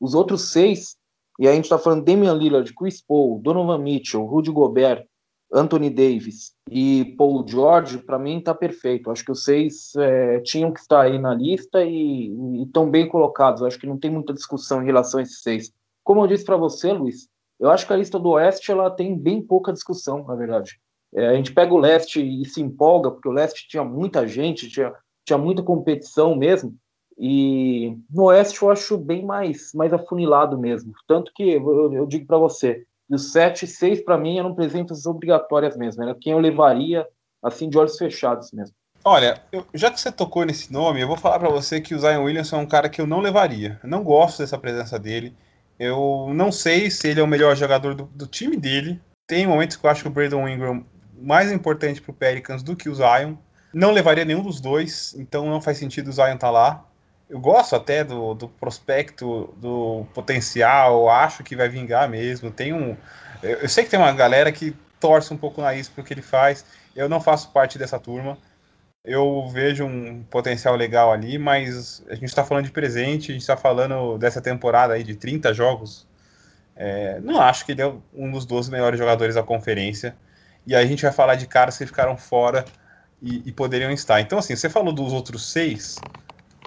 [0.00, 0.96] os outros seis,
[1.38, 5.04] e a gente está falando Damian Lillard, Chris Paul, Donovan Mitchell, Rudy Gobert,
[5.52, 9.10] Anthony Davis e Paul George, para mim está perfeito.
[9.10, 13.62] Acho que os seis é, tinham que estar aí na lista e estão bem colocados.
[13.62, 15.72] Acho que não tem muita discussão em relação a esses seis.
[16.02, 17.28] Como eu disse para você, Luiz,
[17.60, 20.80] eu acho que a lista do Oeste ela tem bem pouca discussão, na verdade.
[21.14, 24.68] É, a gente pega o Leste e se empolga, porque o Leste tinha muita gente,
[24.68, 24.92] tinha,
[25.24, 26.74] tinha muita competição mesmo.
[27.18, 30.92] E no Oeste eu acho bem mais, mais afunilado mesmo.
[31.06, 35.76] Tanto que eu, eu digo para você, dos sete, seis para mim eram presenças obrigatórias
[35.76, 36.02] mesmo.
[36.02, 37.06] Era quem eu levaria
[37.42, 38.74] assim de olhos fechados mesmo.
[39.04, 41.98] Olha, eu, já que você tocou nesse nome, eu vou falar para você que o
[41.98, 43.80] Zion Williamson é um cara que eu não levaria.
[43.82, 45.34] Eu não gosto dessa presença dele.
[45.78, 49.00] Eu não sei se ele é o melhor jogador do, do time dele.
[49.26, 50.86] Tem momentos que eu acho que o Brandon Ingram
[51.16, 53.34] mais importante para o Pelicans do que o Zion.
[53.74, 56.91] Não levaria nenhum dos dois, então não faz sentido o Zion estar tá lá
[57.32, 62.50] eu gosto até do, do prospecto, do potencial, acho que vai vingar mesmo.
[62.50, 62.94] Tem um,
[63.42, 66.12] eu, eu sei que tem uma galera que torce um pouco o nariz pro que
[66.12, 66.62] ele faz.
[66.94, 68.36] Eu não faço parte dessa turma.
[69.02, 73.40] Eu vejo um potencial legal ali, mas a gente está falando de presente, a gente
[73.40, 76.06] está falando dessa temporada aí de 30 jogos.
[76.76, 80.14] É, não acho que ele é um dos 12 melhores jogadores da conferência.
[80.66, 82.66] E aí a gente vai falar de caras que ficaram fora
[83.22, 84.20] e, e poderiam estar.
[84.20, 85.96] Então, assim, você falou dos outros seis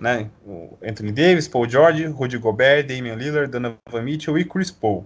[0.02, 0.30] né?
[0.46, 5.06] O Anthony Davis, Paul George, Rudy Gobert, Damian Lillard, Donovan Mitchell e Chris Paul.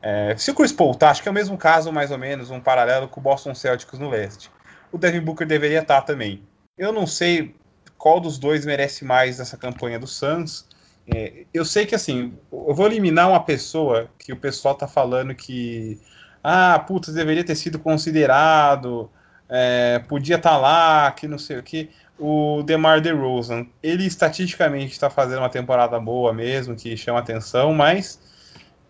[0.00, 2.50] É, se o Chris Paul tá, acho que é o mesmo caso, mais ou menos,
[2.50, 4.50] um paralelo com o Boston Celtics no leste.
[4.92, 6.42] O Devin Booker deveria estar tá também.
[6.76, 7.54] Eu não sei
[7.96, 10.66] qual dos dois merece mais essa campanha do Suns.
[11.12, 15.34] É, eu sei que assim, eu vou eliminar uma pessoa que o pessoal tá falando
[15.34, 16.00] que
[16.42, 19.10] ah, putz, deveria ter sido considerado,
[19.48, 24.92] é, podia estar tá lá, que não sei o que o DeMar DeRozan, ele estatisticamente
[24.92, 28.20] está fazendo uma temporada boa mesmo, que chama atenção, mas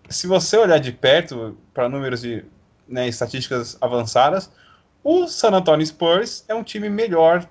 [0.09, 2.45] se você olhar de perto para números de
[2.89, 4.51] né, estatísticas avançadas,
[5.05, 7.47] o San Antonio Spurs é um time melhor,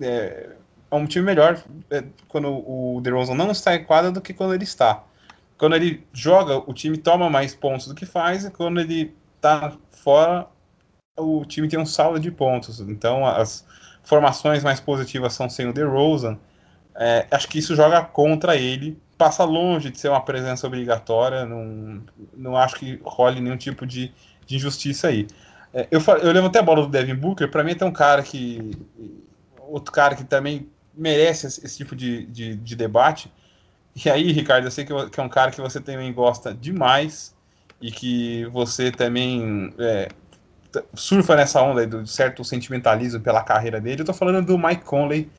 [0.00, 0.50] é,
[0.90, 4.54] é um time melhor é, quando o DeRozan não está em quadra do que quando
[4.54, 5.04] ele está.
[5.58, 9.76] Quando ele joga, o time toma mais pontos do que faz, e quando ele está
[9.90, 10.46] fora,
[11.18, 12.80] o time tem um saldo de pontos.
[12.80, 13.66] Então, as,
[14.02, 16.38] formações mais positivas são sem o DeRozan,
[16.94, 18.98] é, acho que isso joga contra ele.
[19.16, 22.02] Passa longe de ser uma presença obrigatória, não,
[22.34, 24.12] não acho que role nenhum tipo de,
[24.46, 25.26] de injustiça aí.
[25.72, 28.70] É, eu, eu levantei a bola do Devin Booker, para mim é um cara que.
[29.58, 33.32] Outro cara que também merece esse, esse tipo de, de, de, debate.
[34.04, 37.34] E aí, Ricardo, eu sei que, que, é um cara que você também gosta demais
[37.80, 40.08] e que você também é,
[40.94, 44.02] surfa nessa onda do certo sentimentalismo pela carreira dele.
[44.02, 45.30] Eu tô falando do Mike Conley.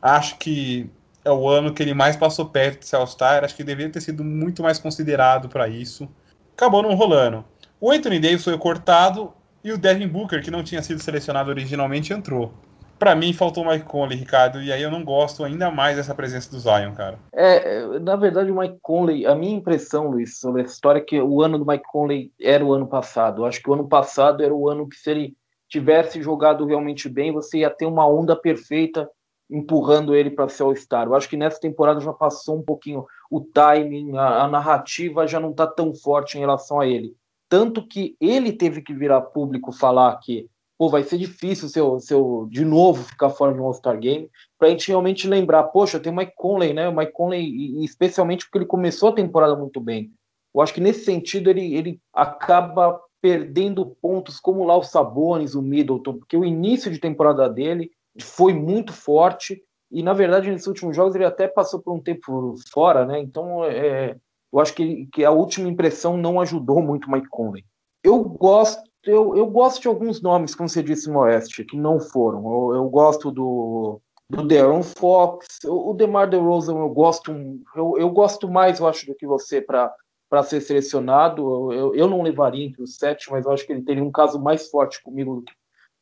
[0.00, 0.90] Acho que
[1.24, 3.44] é o ano que ele mais passou perto de ser All-Star.
[3.44, 6.08] Acho que deveria ter sido muito mais considerado para isso.
[6.54, 7.44] Acabou não rolando.
[7.80, 12.12] O Anthony Davis foi cortado e o Devin Booker, que não tinha sido selecionado originalmente,
[12.12, 12.54] entrou.
[12.98, 16.14] Para mim faltou o Mike Conley, Ricardo, e aí eu não gosto ainda mais dessa
[16.14, 17.18] presença do Zion, cara.
[17.32, 21.20] É, na verdade o Mike Conley, a minha impressão, Luiz, sobre essa história é que
[21.20, 23.42] o ano do Mike Conley era o ano passado.
[23.42, 25.36] Eu acho que o ano passado era o ano que se ele
[25.68, 29.08] tivesse jogado realmente bem, você ia ter uma onda perfeita
[29.50, 31.06] empurrando ele para ser All-Star.
[31.06, 35.38] Eu acho que nessa temporada já passou um pouquinho o timing, a, a narrativa já
[35.38, 37.14] não está tão forte em relação a ele.
[37.48, 40.48] Tanto que ele teve que virar público falar que
[40.78, 43.98] pô, vai ser difícil se eu, se eu de novo ficar fora de um All-Star
[43.98, 46.88] Game, para a gente realmente lembrar, poxa, tem o Mike Conley, né?
[46.88, 50.10] O Mike Conley, especialmente porque ele começou a temporada muito bem.
[50.54, 55.62] Eu acho que nesse sentido ele, ele acaba perdendo pontos como lá o Sabonis, o
[55.62, 60.96] Middleton, porque o início de temporada dele foi muito forte e na verdade nesses últimos
[60.96, 63.20] jogos ele até passou por um tempo fora, né?
[63.20, 64.16] Então é,
[64.52, 67.64] eu acho que, que a última impressão não ajudou muito o Mike Conley.
[68.02, 72.00] Eu gosto eu, eu gosto de alguns nomes, como você disse no Oeste, que não
[72.00, 72.40] foram.
[72.40, 77.32] Eu, eu gosto do, do Darren Fox, o, DeMar DeRozan eu gosto,
[77.74, 79.94] eu, eu gosto mais, eu acho, do que você para
[80.28, 81.72] para ser selecionado.
[81.72, 84.40] Eu, eu não levaria entre os sete, mas eu acho que ele teria um caso
[84.40, 85.44] mais forte comigo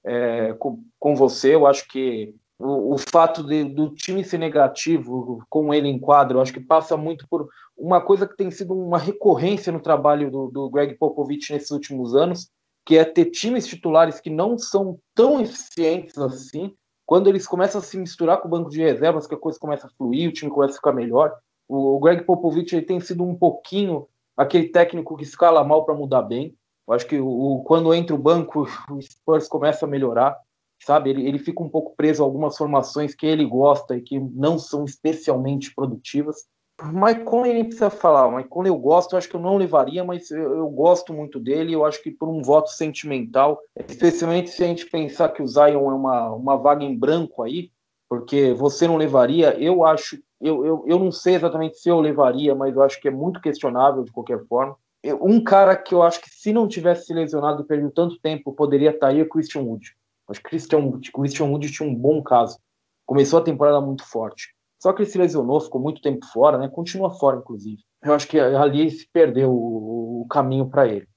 [0.04, 1.54] é, com, com você.
[1.54, 6.38] Eu acho que o, o fato de, do time ser negativo com ele em quadro,
[6.38, 10.30] eu acho que passa muito por uma coisa que tem sido uma recorrência no trabalho
[10.30, 12.50] do, do Greg Popovich nesses últimos anos,
[12.84, 16.74] que é ter times titulares que não são tão eficientes assim.
[17.06, 19.86] Quando eles começam a se misturar com o banco de reservas, que a coisa começa
[19.86, 21.34] a fluir, o time começa a ficar melhor.
[21.68, 24.06] O Greg Popovich ele tem sido um pouquinho
[24.36, 26.54] aquele técnico que escala mal para mudar bem.
[26.86, 30.38] Eu acho que o, quando entra o banco, o Spurs começa a melhorar,
[30.80, 31.10] sabe?
[31.10, 34.58] Ele, ele fica um pouco preso a algumas formações que ele gosta e que não
[34.58, 36.46] são especialmente produtivas.
[36.82, 38.30] Mike Conley nem precisa falar.
[38.30, 41.38] Mike Conley eu gosto, eu acho que eu não levaria, mas eu, eu, gosto muito
[41.38, 41.72] dele.
[41.72, 45.90] Eu acho que por um voto sentimental, especialmente se a gente pensar que o Zion
[45.90, 47.70] é uma, uma vaga em branco aí,
[48.08, 52.54] porque você não levaria, eu acho, eu, eu, eu não sei exatamente se eu levaria,
[52.54, 54.76] mas eu acho que é muito questionável de qualquer forma.
[55.20, 58.52] Um cara que eu acho que se não tivesse se lesionado e perdido tanto tempo,
[58.52, 59.94] poderia estar aí é Christian Wood.
[60.28, 62.58] Acho que Christian, Christian Wood tinha um bom caso.
[63.04, 64.53] Começou a temporada muito forte.
[64.84, 66.68] Só que ele se lesionou, ficou muito tempo fora, né?
[66.68, 67.82] Continua fora, inclusive.
[68.02, 71.08] Eu acho que ali se perdeu o, caminho para ele.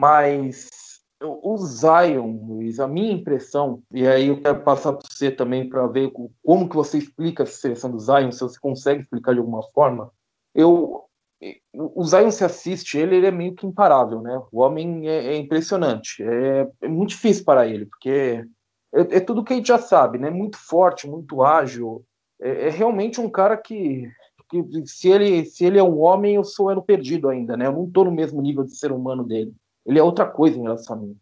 [0.00, 0.68] Mas
[1.20, 5.84] o Zion, Luiz, a minha impressão, e aí eu quero passar para você também para
[5.88, 6.12] ver
[6.44, 10.12] como que você explica a seleção do Zion, se você consegue explicar de alguma forma.
[10.54, 11.02] Eu,
[11.72, 14.40] o Zion se assiste, ele, ele é meio que imparável, né?
[14.52, 18.46] O homem é, é impressionante, é, é, muito difícil para ele, porque
[18.94, 20.30] é, é, tudo que a gente já sabe, né?
[20.30, 22.04] Muito forte, muito ágil,
[22.40, 24.10] é, é, realmente um cara que,
[24.48, 27.66] que, se, ele, se ele é um homem, eu sou elo perdido ainda, né?
[27.66, 29.54] Eu não estou no mesmo nível de ser humano dele.
[29.84, 31.16] Ele é outra coisa em relação a mim.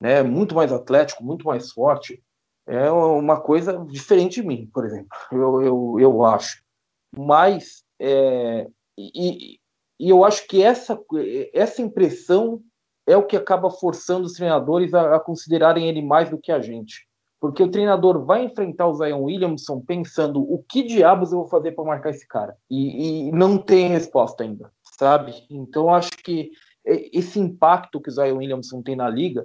[0.00, 0.22] Né?
[0.22, 2.22] Muito mais atlético, muito mais forte.
[2.66, 5.08] É uma coisa diferente de mim, por exemplo.
[5.32, 6.62] Eu, eu, eu acho.
[7.16, 9.58] Mas, é, e,
[9.98, 10.98] e eu acho que essa,
[11.52, 12.62] essa impressão
[13.06, 16.60] é o que acaba forçando os treinadores a, a considerarem ele mais do que a
[16.60, 17.09] gente
[17.40, 21.72] porque o treinador vai enfrentar o Zion Williamson pensando o que diabos eu vou fazer
[21.72, 25.32] para marcar esse cara e, e, não tem resposta ainda, sabe?
[25.50, 26.50] Então acho que
[26.84, 29.44] esse impacto que o Zion Williamson tem na liga,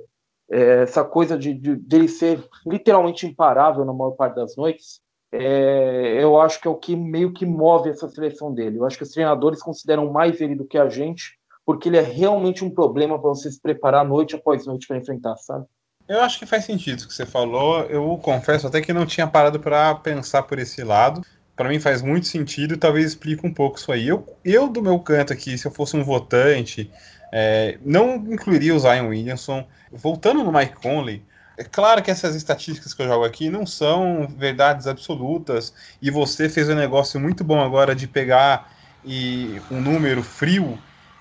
[0.52, 5.00] é, essa coisa de, de dele ser literalmente imparável na maior parte das noites,
[5.32, 8.78] é, eu acho que é o que meio que move essa seleção dele.
[8.78, 12.02] Eu acho que os treinadores consideram mais ele do que a gente, porque ele é
[12.02, 15.66] realmente um problema para você se preparar noite após noite para enfrentar, sabe?
[16.08, 17.82] Eu acho que faz sentido o que você falou.
[17.86, 21.26] Eu confesso até que não tinha parado para pensar por esse lado.
[21.56, 24.08] Para mim faz muito sentido talvez explique um pouco isso aí.
[24.08, 26.91] Eu, eu, do meu canto aqui, se eu fosse um votante,
[27.32, 29.66] é, não incluiria o Zion Williamson.
[29.91, 31.24] Voltando no Mike Conley,
[31.58, 36.49] é claro que essas estatísticas que eu jogo aqui não são verdades absolutas e você
[36.49, 38.72] fez um negócio muito bom agora de pegar
[39.03, 40.78] e um número frio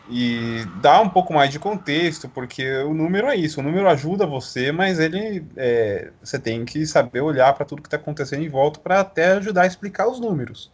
[0.09, 4.27] e dá um pouco mais de contexto, porque o número é isso, o número ajuda
[4.27, 8.49] você, mas ele é, você tem que saber olhar para tudo que está acontecendo em
[8.49, 10.71] volta para até ajudar a explicar os números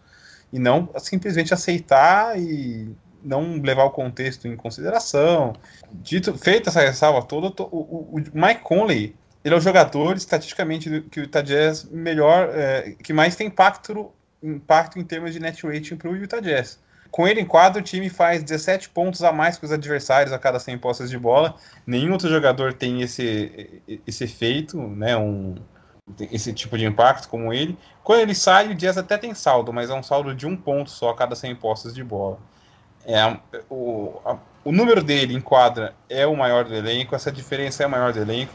[0.53, 5.53] e não simplesmente aceitar e não levar o contexto em consideração.
[5.93, 9.15] Dito, feita essa ressalva toda, o, o, o Mike Conley
[9.45, 14.13] ele é o jogador estatisticamente que o Utah Jazz melhor, é, que mais tem impacto,
[14.43, 16.79] impacto em termos de net rating para o Utah Jazz.
[17.11, 20.39] Com ele em quadro, o time faz 17 pontos a mais que os adversários a
[20.39, 21.57] cada 100 posses de bola.
[21.87, 25.57] Nenhum outro jogador tem esse, esse efeito, né, um,
[26.31, 27.77] esse tipo de impacto como ele.
[28.03, 30.91] Quando ele sai, o Jazz até tem saldo, mas é um saldo de um ponto
[30.91, 32.39] só a cada 100 posses de bola.
[33.05, 33.37] É,
[33.69, 37.87] o, a, o número dele em quadra é o maior do elenco, essa diferença é
[37.87, 38.53] a maior do elenco.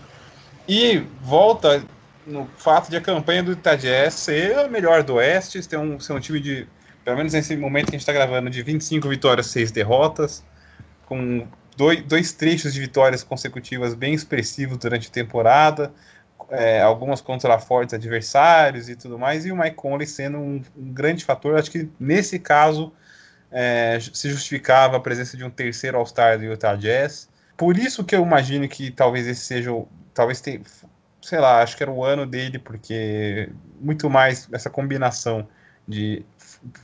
[0.68, 1.84] E volta
[2.26, 6.14] no fato de a campanha do Jazz ser a melhor do Oeste, ser um, ser
[6.14, 6.68] um time de,
[7.06, 10.44] pelo menos nesse momento que a gente está gravando, de 25 vitórias, 6 derrotas,
[11.06, 11.48] com
[11.78, 15.94] dois, dois trechos de vitórias consecutivas bem expressivos durante a temporada,
[16.50, 20.94] é, algumas contra fortes adversários e tudo mais, e o Mike Conley sendo um, um
[20.94, 21.60] grande fator.
[21.60, 22.92] Acho que nesse caso
[23.52, 27.30] é, se justificava a presença de um terceiro All-Star do Utah Jazz.
[27.56, 29.70] Por isso que eu imagino que talvez esse seja,
[30.12, 30.60] talvez tenha,
[31.22, 33.50] sei lá, acho que era o ano dele, porque
[33.80, 35.48] muito mais essa combinação
[35.88, 36.26] de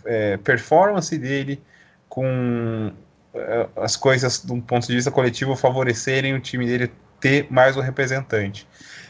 [0.05, 1.61] é, performance dele
[2.07, 2.91] com
[3.33, 7.77] é, as coisas, de um ponto de vista coletivo, favorecerem o time dele ter mais
[7.77, 8.67] um representante.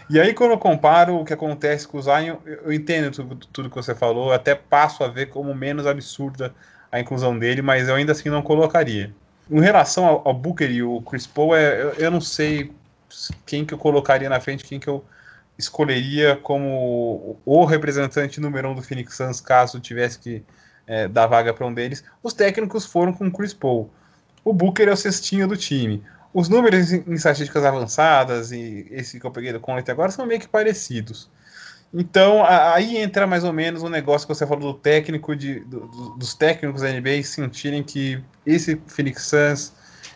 [0.09, 3.69] E aí, quando eu comparo o que acontece com o Zion, eu entendo tudo, tudo
[3.69, 6.53] que você falou, até passo a ver como menos absurda
[6.91, 9.13] a inclusão dele, mas eu ainda assim não colocaria.
[9.49, 12.73] Em relação ao, ao Booker e o Chris Paul, é, eu, eu, não sei
[13.45, 15.03] quem que eu colocaria na frente, quem que eu
[15.61, 20.43] escolheria como o representante número um do Phoenix Suns, caso tivesse que
[20.87, 22.03] é, dar vaga para um deles.
[22.21, 23.89] Os técnicos foram com o Chris Paul.
[24.43, 26.03] O Booker é o cestinho do time.
[26.33, 30.39] Os números em estatísticas avançadas e esse que eu peguei do Conley agora são meio
[30.39, 31.29] que parecidos.
[31.93, 35.59] Então, aí entra mais ou menos o um negócio que você falou do técnico, de,
[35.59, 39.73] do, dos técnicos da NBA sentirem que esse Phoenix Suns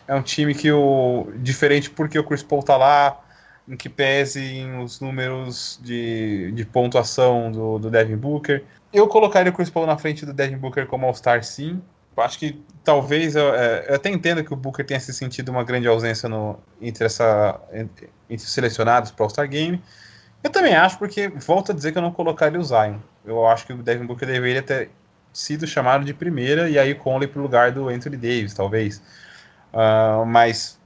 [0.08, 3.20] é um time que o diferente porque o Chris Paul tá lá,
[3.68, 8.64] em que pesem os números de, de pontuação do, do Devin Booker.
[8.92, 11.82] Eu colocaria o Chris Paul na frente do Devin Booker como All-Star, sim.
[12.16, 15.64] Acho que talvez eu, é, eu, até entendo que o Booker tenha se sentido uma
[15.64, 19.82] grande ausência no, entre, essa, entre, os selecionados para o All-Star Game.
[20.42, 22.98] Eu também acho, porque volto a dizer que eu não colocaria o Zion.
[23.24, 24.90] Eu acho que o Devin Booker deveria ter
[25.32, 29.02] sido chamado de primeira e aí Conley para o lugar do Anthony Davis, talvez.
[29.72, 30.78] Uh, mas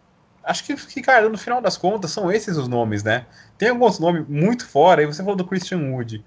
[0.44, 3.26] acho que, Ricardo, no final das contas, são esses os nomes, né?
[3.58, 6.24] Tem alguns nomes muito fora, aí você falou do Christian Wood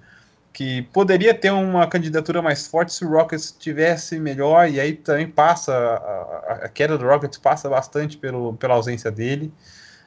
[0.54, 5.28] que poderia ter uma candidatura mais forte se o Rockets tivesse melhor, e aí também
[5.28, 9.52] passa, a, a queda do Rockets passa bastante pelo, pela ausência dele,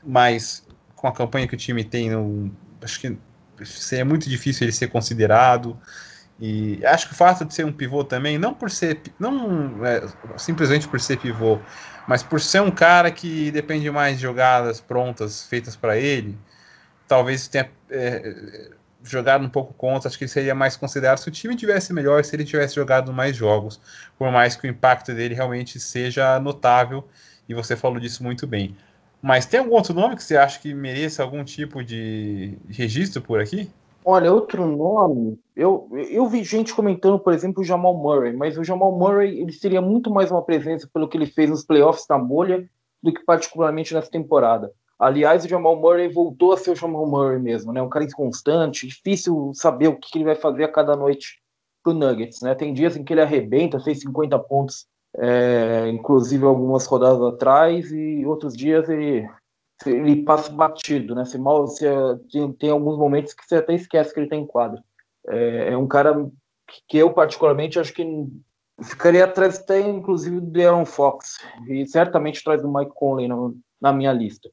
[0.04, 3.18] mas com a campanha que o time tem, no, acho que
[3.64, 5.76] seria muito difícil ele ser considerado,
[6.38, 10.02] e acho que o fato de ser um pivô também, não por ser, não é,
[10.36, 11.58] simplesmente por ser pivô,
[12.06, 16.36] mas por ser um cara que depende mais de jogadas prontas feitas para ele,
[17.08, 18.70] talvez tenha é,
[19.02, 22.24] jogado um pouco contra, acho que ele seria mais considerado se o time tivesse melhor,
[22.24, 23.80] se ele tivesse jogado mais jogos,
[24.18, 27.08] por mais que o impacto dele realmente seja notável,
[27.48, 28.76] e você falou disso muito bem.
[29.22, 33.40] Mas tem algum outro nome que você acha que mereça algum tipo de registro por
[33.40, 33.70] aqui?
[34.08, 38.62] Olha, outro nome, eu, eu vi gente comentando, por exemplo, o Jamal Murray, mas o
[38.62, 42.16] Jamal Murray ele seria muito mais uma presença pelo que ele fez nos playoffs na
[42.16, 42.70] bolha
[43.02, 44.72] do que particularmente nessa temporada.
[44.96, 47.82] Aliás, o Jamal Murray voltou a ser o Jamal Murray mesmo, né?
[47.82, 51.42] Um cara inconstante, difícil saber o que ele vai fazer a cada noite
[51.82, 52.54] pro Nuggets, né?
[52.54, 54.86] Tem dias em que ele arrebenta, fez 50 pontos,
[55.16, 59.28] é, inclusive algumas rodadas atrás, e outros dias ele,
[59.84, 61.24] ele passa batido, né?
[61.24, 61.84] Se mal, se,
[62.30, 64.82] tem, tem, alguns momentos que você até esquece que ele tem quadro.
[65.28, 66.28] É, é um cara
[66.88, 68.04] que eu particularmente acho que
[68.82, 73.36] ficaria atrás até inclusive do Aaron Fox e certamente atrás do Mike Conley na,
[73.80, 74.50] na minha lista.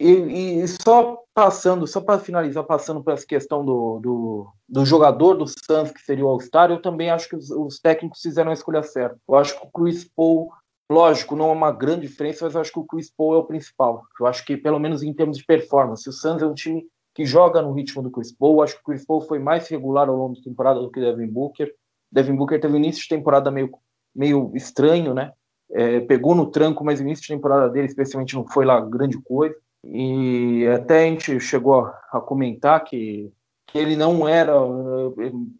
[0.00, 5.34] E, e, só passando, só para finalizar, passando por essa questão do, do, do, jogador
[5.34, 8.54] do Suns, que seria o All-Star, eu também acho que os, os, técnicos fizeram a
[8.54, 9.18] escolha certa.
[9.28, 10.52] Eu acho que o Chris Paul,
[10.90, 13.44] lógico, não é uma grande diferença, mas eu acho que o Chris Paul é o
[13.44, 14.04] principal.
[14.18, 17.24] Eu acho que, pelo menos em termos de performance, o Suns é um time que
[17.24, 18.56] joga no ritmo do Chris Paul.
[18.56, 21.00] Eu acho que o Chris Paul foi mais regular ao longo da temporada do que
[21.00, 21.74] o Devin Booker.
[22.10, 23.70] Devin Booker teve início de temporada meio,
[24.14, 25.32] meio estranho, né?
[25.70, 29.20] É, pegou no tranco, mas o início de temporada dele, especialmente, não foi lá grande
[29.20, 29.54] coisa.
[29.84, 33.30] E até a gente chegou a comentar que,
[33.66, 34.54] que ele não era,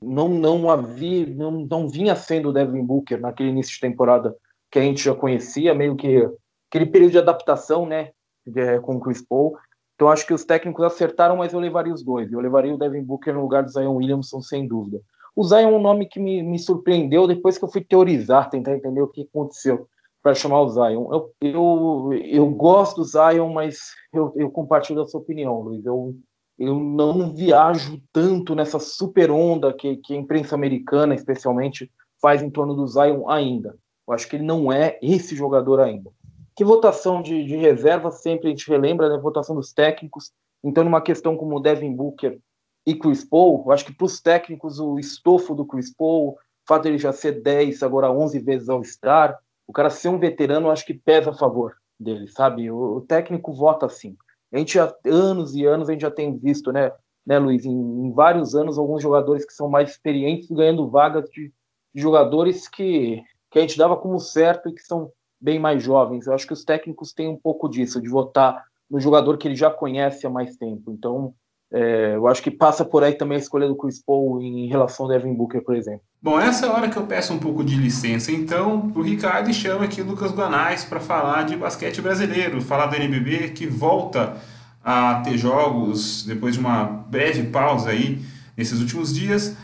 [0.03, 4.35] não, não havia, não, não vinha sendo o Devin Booker naquele início de temporada
[4.71, 6.29] que a gente já conhecia, meio que
[6.69, 8.11] aquele período de adaptação, né,
[8.47, 9.57] de, com o Chris Paul.
[9.95, 12.31] Então acho que os técnicos acertaram, mas eu levaria os dois.
[12.31, 15.01] Eu levaria o Devin Booker no lugar do Zion Williamson, sem dúvida.
[15.35, 18.75] O Zion é um nome que me, me surpreendeu depois que eu fui teorizar, tentar
[18.75, 19.89] entender o que aconteceu
[20.23, 21.13] para chamar o Zion.
[21.13, 23.79] Eu, eu, eu gosto do Zion, mas
[24.13, 25.85] eu, eu compartilho da sua opinião, Luiz.
[25.85, 26.15] Eu,
[26.59, 31.91] eu não viajo tanto nessa super onda que, que a imprensa americana, especialmente,
[32.21, 33.77] faz em torno do Zion ainda.
[34.09, 36.11] Eu acho que ele não é esse jogador ainda.
[36.57, 39.19] Que votação de, de reserva sempre a gente relembra, né?
[39.19, 40.33] Votação dos técnicos.
[40.65, 42.41] Então, numa questão como Devin Booker
[42.87, 46.37] e Chris Paul, eu acho que para os técnicos o estofo do Chris Paul, o
[46.67, 50.19] fato de ele já ser 10, agora 11 vezes ao estar, o cara ser um
[50.19, 52.71] veterano, acho que pesa a favor dele, sabe?
[52.71, 54.17] O, o técnico vota assim.
[54.51, 56.91] A gente já, anos e anos, a gente já tem visto, né?
[57.29, 61.53] né, Luiz, em, em vários anos, alguns jogadores que são mais experientes ganhando vagas de
[61.95, 63.23] jogadores que,
[63.59, 66.27] que a gente dava como certo e que são bem mais jovens.
[66.27, 69.57] Eu acho que os técnicos têm um pouco disso, de votar no jogador que ele
[69.57, 70.91] já conhece há mais tempo.
[70.91, 71.35] Então,
[71.71, 75.07] é, eu acho que passa por aí também a escolha do Chris Paul em relação
[75.07, 76.01] ao Devin Booker, por exemplo.
[76.23, 79.53] Bom, essa é a hora que eu peço um pouco de licença, então, o Ricardo
[79.53, 84.37] chama aqui o Lucas Guanais para falar de basquete brasileiro, falar do NBB que volta
[84.83, 88.21] a ter jogos depois de uma breve pausa aí
[88.57, 89.55] nesses últimos dias.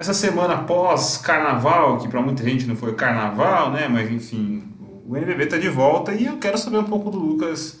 [0.00, 3.86] Essa semana pós carnaval, que para muita gente não foi carnaval, né?
[3.86, 4.66] Mas enfim,
[5.06, 7.74] o NBB está de volta e eu quero saber um pouco do Lucas.
[7.74, 7.78] O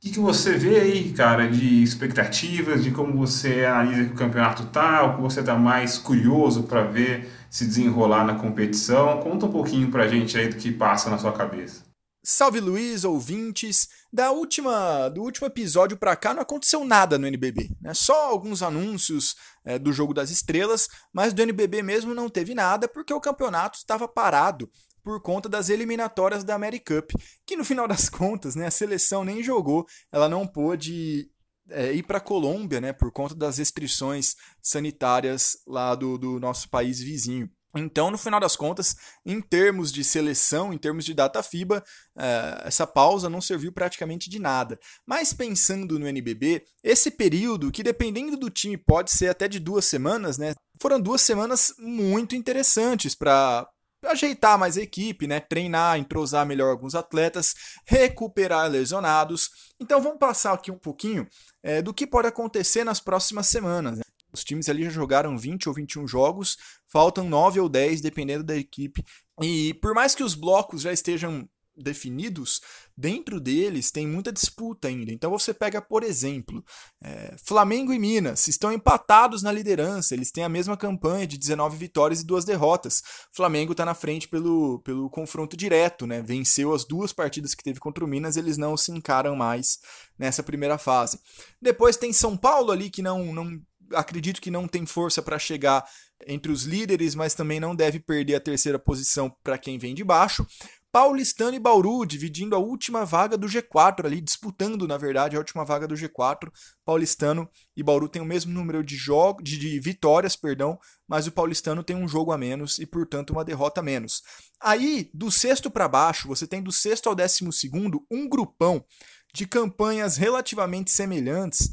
[0.00, 4.64] que, que você vê aí, cara, de expectativas, de como você analisa que o campeonato
[4.66, 9.20] tá, o que você está mais curioso para ver se desenrolar na competição?
[9.20, 11.84] Conta um pouquinho para a gente aí do que passa na sua cabeça.
[12.24, 13.88] Salve Luiz, ouvintes!
[14.12, 17.94] Da última, do último episódio para cá não aconteceu nada no NBB, né?
[17.94, 22.88] Só alguns anúncios é, do jogo das estrelas, mas do NBB mesmo não teve nada
[22.88, 24.68] porque o campeonato estava parado
[25.02, 27.14] por conta das eliminatórias da AmeriCup,
[27.46, 31.30] que no final das contas, né, a seleção nem jogou, ela não pôde
[31.70, 36.68] é, ir para a Colômbia, né, por conta das restrições sanitárias lá do, do nosso
[36.68, 37.48] país vizinho.
[37.76, 41.82] Então, no final das contas, em termos de seleção, em termos de data FIBA,
[42.18, 44.78] eh, essa pausa não serviu praticamente de nada.
[45.06, 49.84] Mas pensando no NBB, esse período, que dependendo do time pode ser até de duas
[49.84, 50.54] semanas, né?
[50.82, 53.68] Foram duas semanas muito interessantes para
[54.06, 55.38] ajeitar mais a equipe, né?
[55.38, 57.54] Treinar, entrosar melhor alguns atletas,
[57.86, 59.50] recuperar lesionados.
[59.78, 61.28] Então vamos passar aqui um pouquinho
[61.62, 63.98] é, do que pode acontecer nas próximas semanas.
[63.98, 64.02] Né?
[64.32, 66.56] Os times ali já jogaram 20 ou 21 jogos,
[66.86, 69.04] faltam 9 ou 10, dependendo da equipe.
[69.42, 71.48] E por mais que os blocos já estejam
[71.80, 72.60] definidos,
[72.96, 75.12] dentro deles tem muita disputa ainda.
[75.12, 76.64] Então você pega, por exemplo,
[77.02, 81.76] é, Flamengo e Minas estão empatados na liderança, eles têm a mesma campanha de 19
[81.76, 83.02] vitórias e duas derrotas.
[83.32, 86.22] Flamengo está na frente pelo, pelo confronto direto, né?
[86.22, 89.78] Venceu as duas partidas que teve contra o Minas, eles não se encaram mais
[90.18, 91.18] nessa primeira fase.
[91.60, 93.60] Depois tem São Paulo ali que não, não
[93.94, 95.84] acredito que não tem força para chegar
[96.26, 100.04] entre os líderes, mas também não deve perder a terceira posição para quem vem de
[100.04, 100.46] baixo.
[100.92, 105.64] Paulistano e Bauru dividindo a última vaga do G4 ali, disputando, na verdade, a última
[105.64, 106.50] vaga do G4.
[106.84, 110.76] Paulistano e Bauru têm o mesmo número de jogos de, de, vitórias, perdão,
[111.06, 114.20] mas o Paulistano tem um jogo a menos e, portanto, uma derrota a menos.
[114.60, 118.84] Aí, do sexto para baixo, você tem do sexto ao décimo segundo um grupão
[119.32, 121.72] de campanhas relativamente semelhantes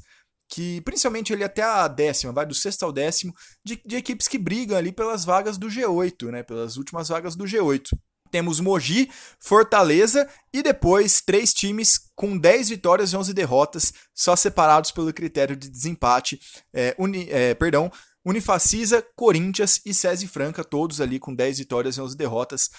[0.49, 3.33] que principalmente ele até a décima, vai do sexto ao décimo,
[3.63, 6.43] de, de, equipes que brigam ali pelas vagas do G8, né?
[6.43, 7.89] Pelas últimas vagas do G8.
[8.31, 14.91] Temos Mogi, Fortaleza e depois três times com 10 vitórias e 11 derrotas, só separados
[14.91, 16.39] pelo critério de desempate.
[16.73, 17.91] É, uni, é, perdão,
[18.25, 22.69] Unifacisa, Corinthians e SESI Franca, todos ali com 10 vitórias e 11 derrotas.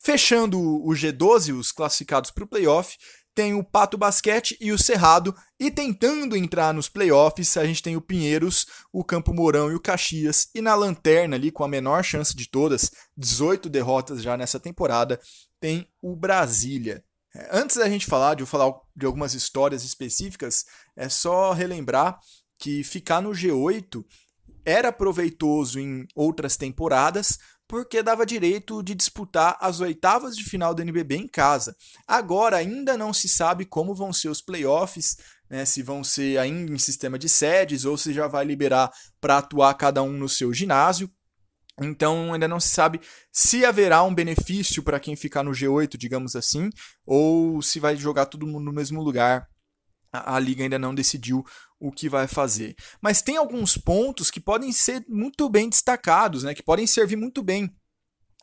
[0.00, 2.96] Fechando o G12, os classificados para o playoff,
[3.38, 5.32] tem o Pato Basquete e o Cerrado.
[5.60, 9.80] E tentando entrar nos playoffs, a gente tem o Pinheiros, o Campo Mourão e o
[9.80, 10.48] Caxias.
[10.52, 15.20] E na lanterna, ali com a menor chance de todas, 18 derrotas já nessa temporada,
[15.60, 17.04] tem o Brasília.
[17.32, 20.64] É, antes da gente falar, de eu falar de algumas histórias específicas,
[20.96, 22.18] é só relembrar
[22.58, 24.04] que ficar no G8
[24.64, 27.38] era proveitoso em outras temporadas,
[27.68, 31.76] porque dava direito de disputar as oitavas de final do NBB em casa.
[32.06, 35.18] Agora ainda não se sabe como vão ser os playoffs,
[35.50, 38.90] né, se vão ser ainda em sistema de sedes ou se já vai liberar
[39.20, 41.10] para atuar cada um no seu ginásio.
[41.80, 43.00] Então ainda não se sabe
[43.30, 46.70] se haverá um benefício para quem ficar no G8, digamos assim,
[47.06, 49.46] ou se vai jogar todo mundo no mesmo lugar.
[50.10, 51.44] A, a liga ainda não decidiu
[51.80, 52.74] o que vai fazer.
[53.00, 56.54] Mas tem alguns pontos que podem ser muito bem destacados, né?
[56.54, 57.72] Que podem servir muito bem.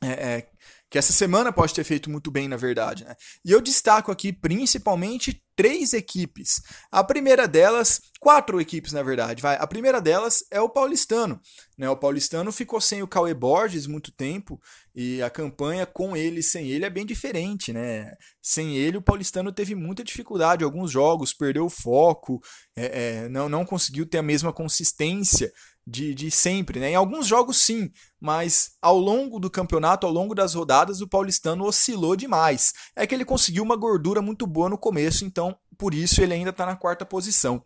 [0.01, 0.49] É, é,
[0.95, 3.03] que essa semana pode ter feito muito bem, na verdade.
[3.03, 3.17] Né?
[3.43, 6.61] E eu destaco aqui principalmente três equipes.
[6.89, 9.57] A primeira delas, quatro equipes na verdade, vai.
[9.57, 11.41] A primeira delas é o Paulistano.
[11.77, 11.89] Né?
[11.89, 14.57] O Paulistano ficou sem o Cauê Borges muito tempo
[14.95, 18.13] e a campanha com ele sem ele é bem diferente, né?
[18.41, 22.41] Sem ele, o Paulistano teve muita dificuldade alguns jogos, perdeu o foco,
[22.73, 25.51] é, é, não, não conseguiu ter a mesma consistência
[25.87, 26.91] de, de sempre, né?
[26.91, 31.65] Em alguns jogos sim, mas ao longo do campeonato, ao longo das rodadas, o paulistano
[31.65, 32.73] oscilou demais.
[32.95, 36.49] É que ele conseguiu uma gordura muito boa no começo, então por isso ele ainda
[36.49, 37.63] está na quarta posição.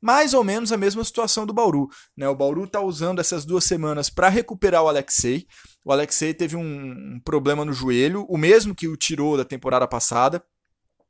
[0.00, 1.88] Mais ou menos a mesma situação do Bauru.
[2.16, 2.28] Né?
[2.28, 5.46] O Bauru está usando essas duas semanas para recuperar o Alexei.
[5.84, 9.86] O Alexei teve um, um problema no joelho, o mesmo que o tirou da temporada
[9.86, 10.44] passada.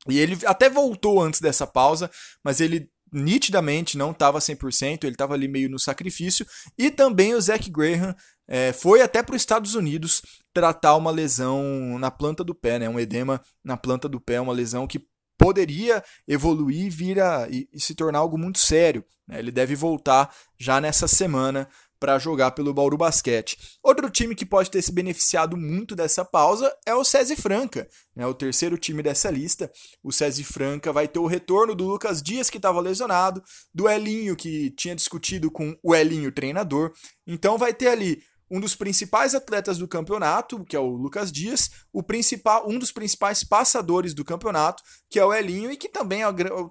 [0.07, 2.09] E ele até voltou antes dessa pausa,
[2.43, 6.45] mas ele nitidamente não estava 100%, ele estava ali meio no sacrifício.
[6.77, 8.15] E também o Zach Graham
[8.47, 10.21] é, foi até para os Estados Unidos
[10.53, 12.89] tratar uma lesão na planta do pé, né?
[12.89, 15.05] Um edema na planta do pé, uma lesão que
[15.37, 19.03] poderia evoluir vir a, e, e se tornar algo muito sério.
[19.27, 19.39] Né?
[19.39, 21.67] Ele deve voltar já nessa semana
[22.03, 23.57] para jogar pelo Bauru Basquete.
[23.81, 28.27] Outro time que pode ter se beneficiado muito dessa pausa é o SESI Franca, né,
[28.27, 29.71] o terceiro time dessa lista.
[30.03, 33.41] O SESI Franca vai ter o retorno do Lucas Dias, que estava lesionado,
[33.73, 36.91] do Elinho, que tinha discutido com o Elinho, treinador.
[37.25, 41.69] Então vai ter ali um dos principais atletas do campeonato, que é o Lucas Dias,
[41.93, 46.21] o principal, um dos principais passadores do campeonato, que é o Elinho, e que também
[46.21, 46.27] é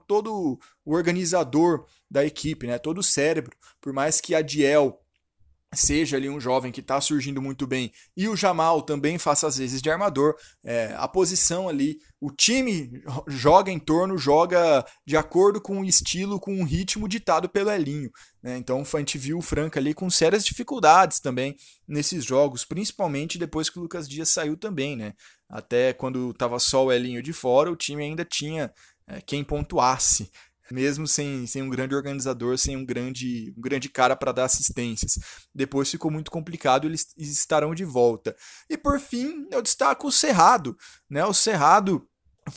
[0.06, 2.78] todo o organizador da equipe, né?
[2.78, 3.56] todo o cérebro.
[3.80, 5.01] Por mais que a Diel
[5.74, 9.56] seja ali um jovem que está surgindo muito bem e o Jamal também faça às
[9.56, 12.90] vezes de armador, é, a posição ali, o time
[13.26, 18.10] joga em torno, joga de acordo com o estilo, com o ritmo ditado pelo Elinho.
[18.42, 18.58] Né?
[18.58, 21.56] Então a gente viu o Franca ali com sérias dificuldades também
[21.88, 24.96] nesses jogos, principalmente depois que o Lucas Dias saiu também.
[24.96, 25.14] Né?
[25.48, 28.72] Até quando estava só o Elinho de fora, o time ainda tinha
[29.06, 30.30] é, quem pontuasse
[30.70, 35.18] mesmo sem, sem um grande organizador, sem um grande, um grande cara para dar assistências.
[35.54, 38.36] Depois ficou muito complicado, eles estarão de volta.
[38.68, 40.76] E por fim, eu destaco o Cerrado,
[41.08, 41.24] né?
[41.24, 42.06] O Cerrado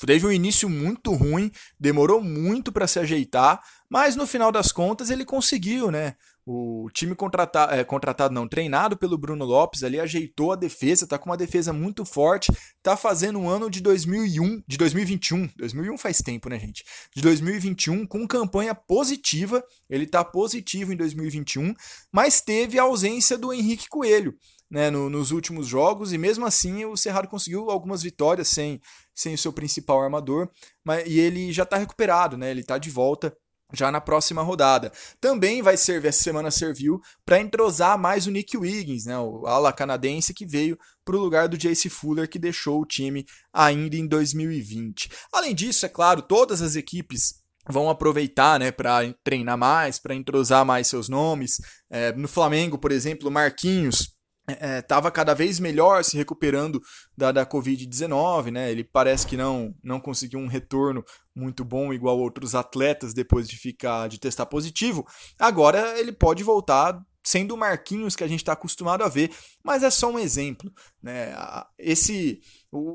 [0.05, 5.09] teve um início muito ruim, demorou muito para se ajeitar, mas no final das contas
[5.09, 6.15] ele conseguiu, né?
[6.47, 11.17] O time contratado, é, contratado não, treinado pelo Bruno Lopes ali ajeitou a defesa, tá
[11.17, 12.51] com uma defesa muito forte,
[12.83, 16.85] tá fazendo um ano de 2001, de 2021, 2001 faz tempo, né, gente?
[17.15, 21.73] De 2021 com campanha positiva, ele tá positivo em 2021,
[22.11, 24.37] mas teve a ausência do Henrique Coelho,
[24.69, 28.79] né, no, nos últimos jogos e mesmo assim o Cerrado conseguiu algumas vitórias sem,
[29.15, 30.47] sem o seu principal armador,
[30.83, 32.51] mas e ele já tá recuperado, né?
[32.51, 33.35] Ele tá de volta
[33.73, 34.91] já na próxima rodada.
[35.19, 39.73] Também vai servir, essa semana serviu para entrosar mais o Nick Wiggins, né, o ala
[39.73, 44.07] canadense que veio para o lugar do Jace Fuller, que deixou o time ainda em
[44.07, 45.09] 2020.
[45.31, 50.65] Além disso, é claro, todas as equipes vão aproveitar né, para treinar mais, para entrosar
[50.65, 51.59] mais seus nomes.
[51.89, 54.14] É, no Flamengo, por exemplo, Marquinhos
[54.47, 56.81] estava é, cada vez melhor se recuperando
[57.17, 58.71] da, da Covid-19, né?
[58.71, 61.03] Ele parece que não, não conseguiu um retorno
[61.35, 65.05] muito bom igual outros atletas depois de ficar de testar positivo.
[65.39, 69.31] Agora ele pode voltar sendo o Marquinhos que a gente está acostumado a ver,
[69.63, 70.71] mas é só um exemplo,
[71.01, 71.33] né?
[71.77, 72.39] Esse,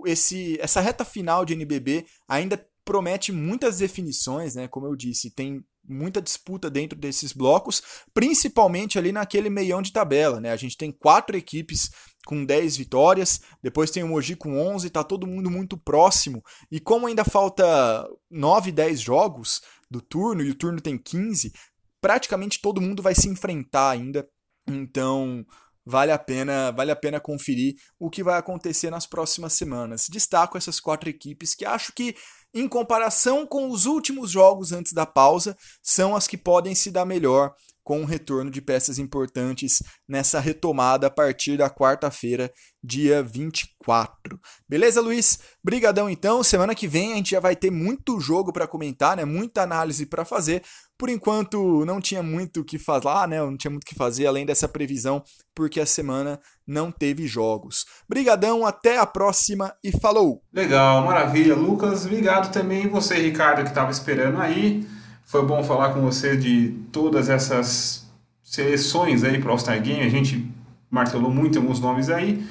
[0.06, 4.68] esse, essa reta final de NBB ainda promete muitas definições, né?
[4.68, 7.82] Como eu disse, tem muita disputa dentro desses blocos,
[8.14, 10.52] principalmente ali naquele meião de tabela, né?
[10.52, 11.90] A gente tem quatro equipes
[12.26, 16.42] com 10 vitórias, depois tem o Mogi com 11, tá todo mundo muito próximo.
[16.70, 19.60] E como ainda falta 9, 10 jogos
[19.90, 21.52] do turno e o turno tem 15,
[22.00, 24.28] praticamente todo mundo vai se enfrentar ainda.
[24.66, 25.44] Então,
[25.84, 30.06] vale a pena, vale a pena conferir o que vai acontecer nas próximas semanas.
[30.08, 32.14] Destaco essas quatro equipes que acho que
[32.54, 37.04] em comparação com os últimos jogos antes da pausa, são as que podem se dar
[37.04, 44.38] melhor com o retorno de peças importantes nessa retomada a partir da quarta-feira, dia 24.
[44.68, 45.40] Beleza, Luiz?
[45.62, 46.42] Brigadão então.
[46.42, 49.24] Semana que vem a gente já vai ter muito jogo para comentar, né?
[49.24, 50.62] Muita análise para fazer.
[51.00, 53.40] Por enquanto não tinha muito o que falar, né?
[53.40, 55.24] Não tinha muito o que fazer além dessa previsão,
[55.54, 57.86] porque a semana não teve jogos.
[58.06, 60.42] Brigadão, até a próxima e falou.
[60.52, 62.04] Legal, maravilha, Lucas.
[62.04, 64.86] Obrigado também você, Ricardo, que estava esperando aí.
[65.24, 68.06] Foi bom falar com você de todas essas
[68.44, 70.04] seleções aí para o All-Star Game.
[70.04, 70.52] A gente
[70.90, 72.46] martelou muito alguns nomes aí.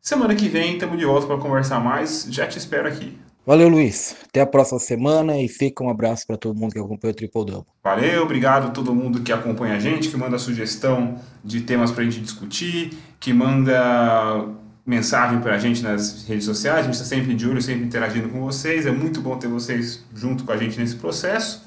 [0.00, 2.26] Semana que vem estamos de volta para conversar mais.
[2.28, 3.16] Já te espero aqui.
[3.44, 4.16] Valeu, Luiz.
[4.28, 7.44] Até a próxima semana e fica um abraço para todo mundo que acompanha o Triple
[7.44, 7.66] Double.
[7.82, 12.02] Valeu, obrigado a todo mundo que acompanha a gente, que manda sugestão de temas para
[12.02, 14.46] a gente discutir, que manda
[14.86, 16.80] mensagem para a gente nas redes sociais.
[16.80, 18.86] A gente está sempre de olho, sempre interagindo com vocês.
[18.86, 21.66] É muito bom ter vocês junto com a gente nesse processo.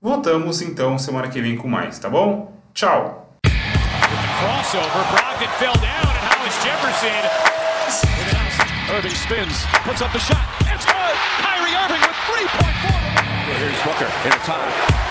[0.00, 2.50] Voltamos então semana que vem com mais, tá bom?
[2.72, 3.36] Tchau!
[3.42, 7.50] Crossover, Brogdon fell down and Hollis Jefferson.
[8.96, 10.49] Irving spins, puts up the shot.
[13.90, 15.09] Booker in a time.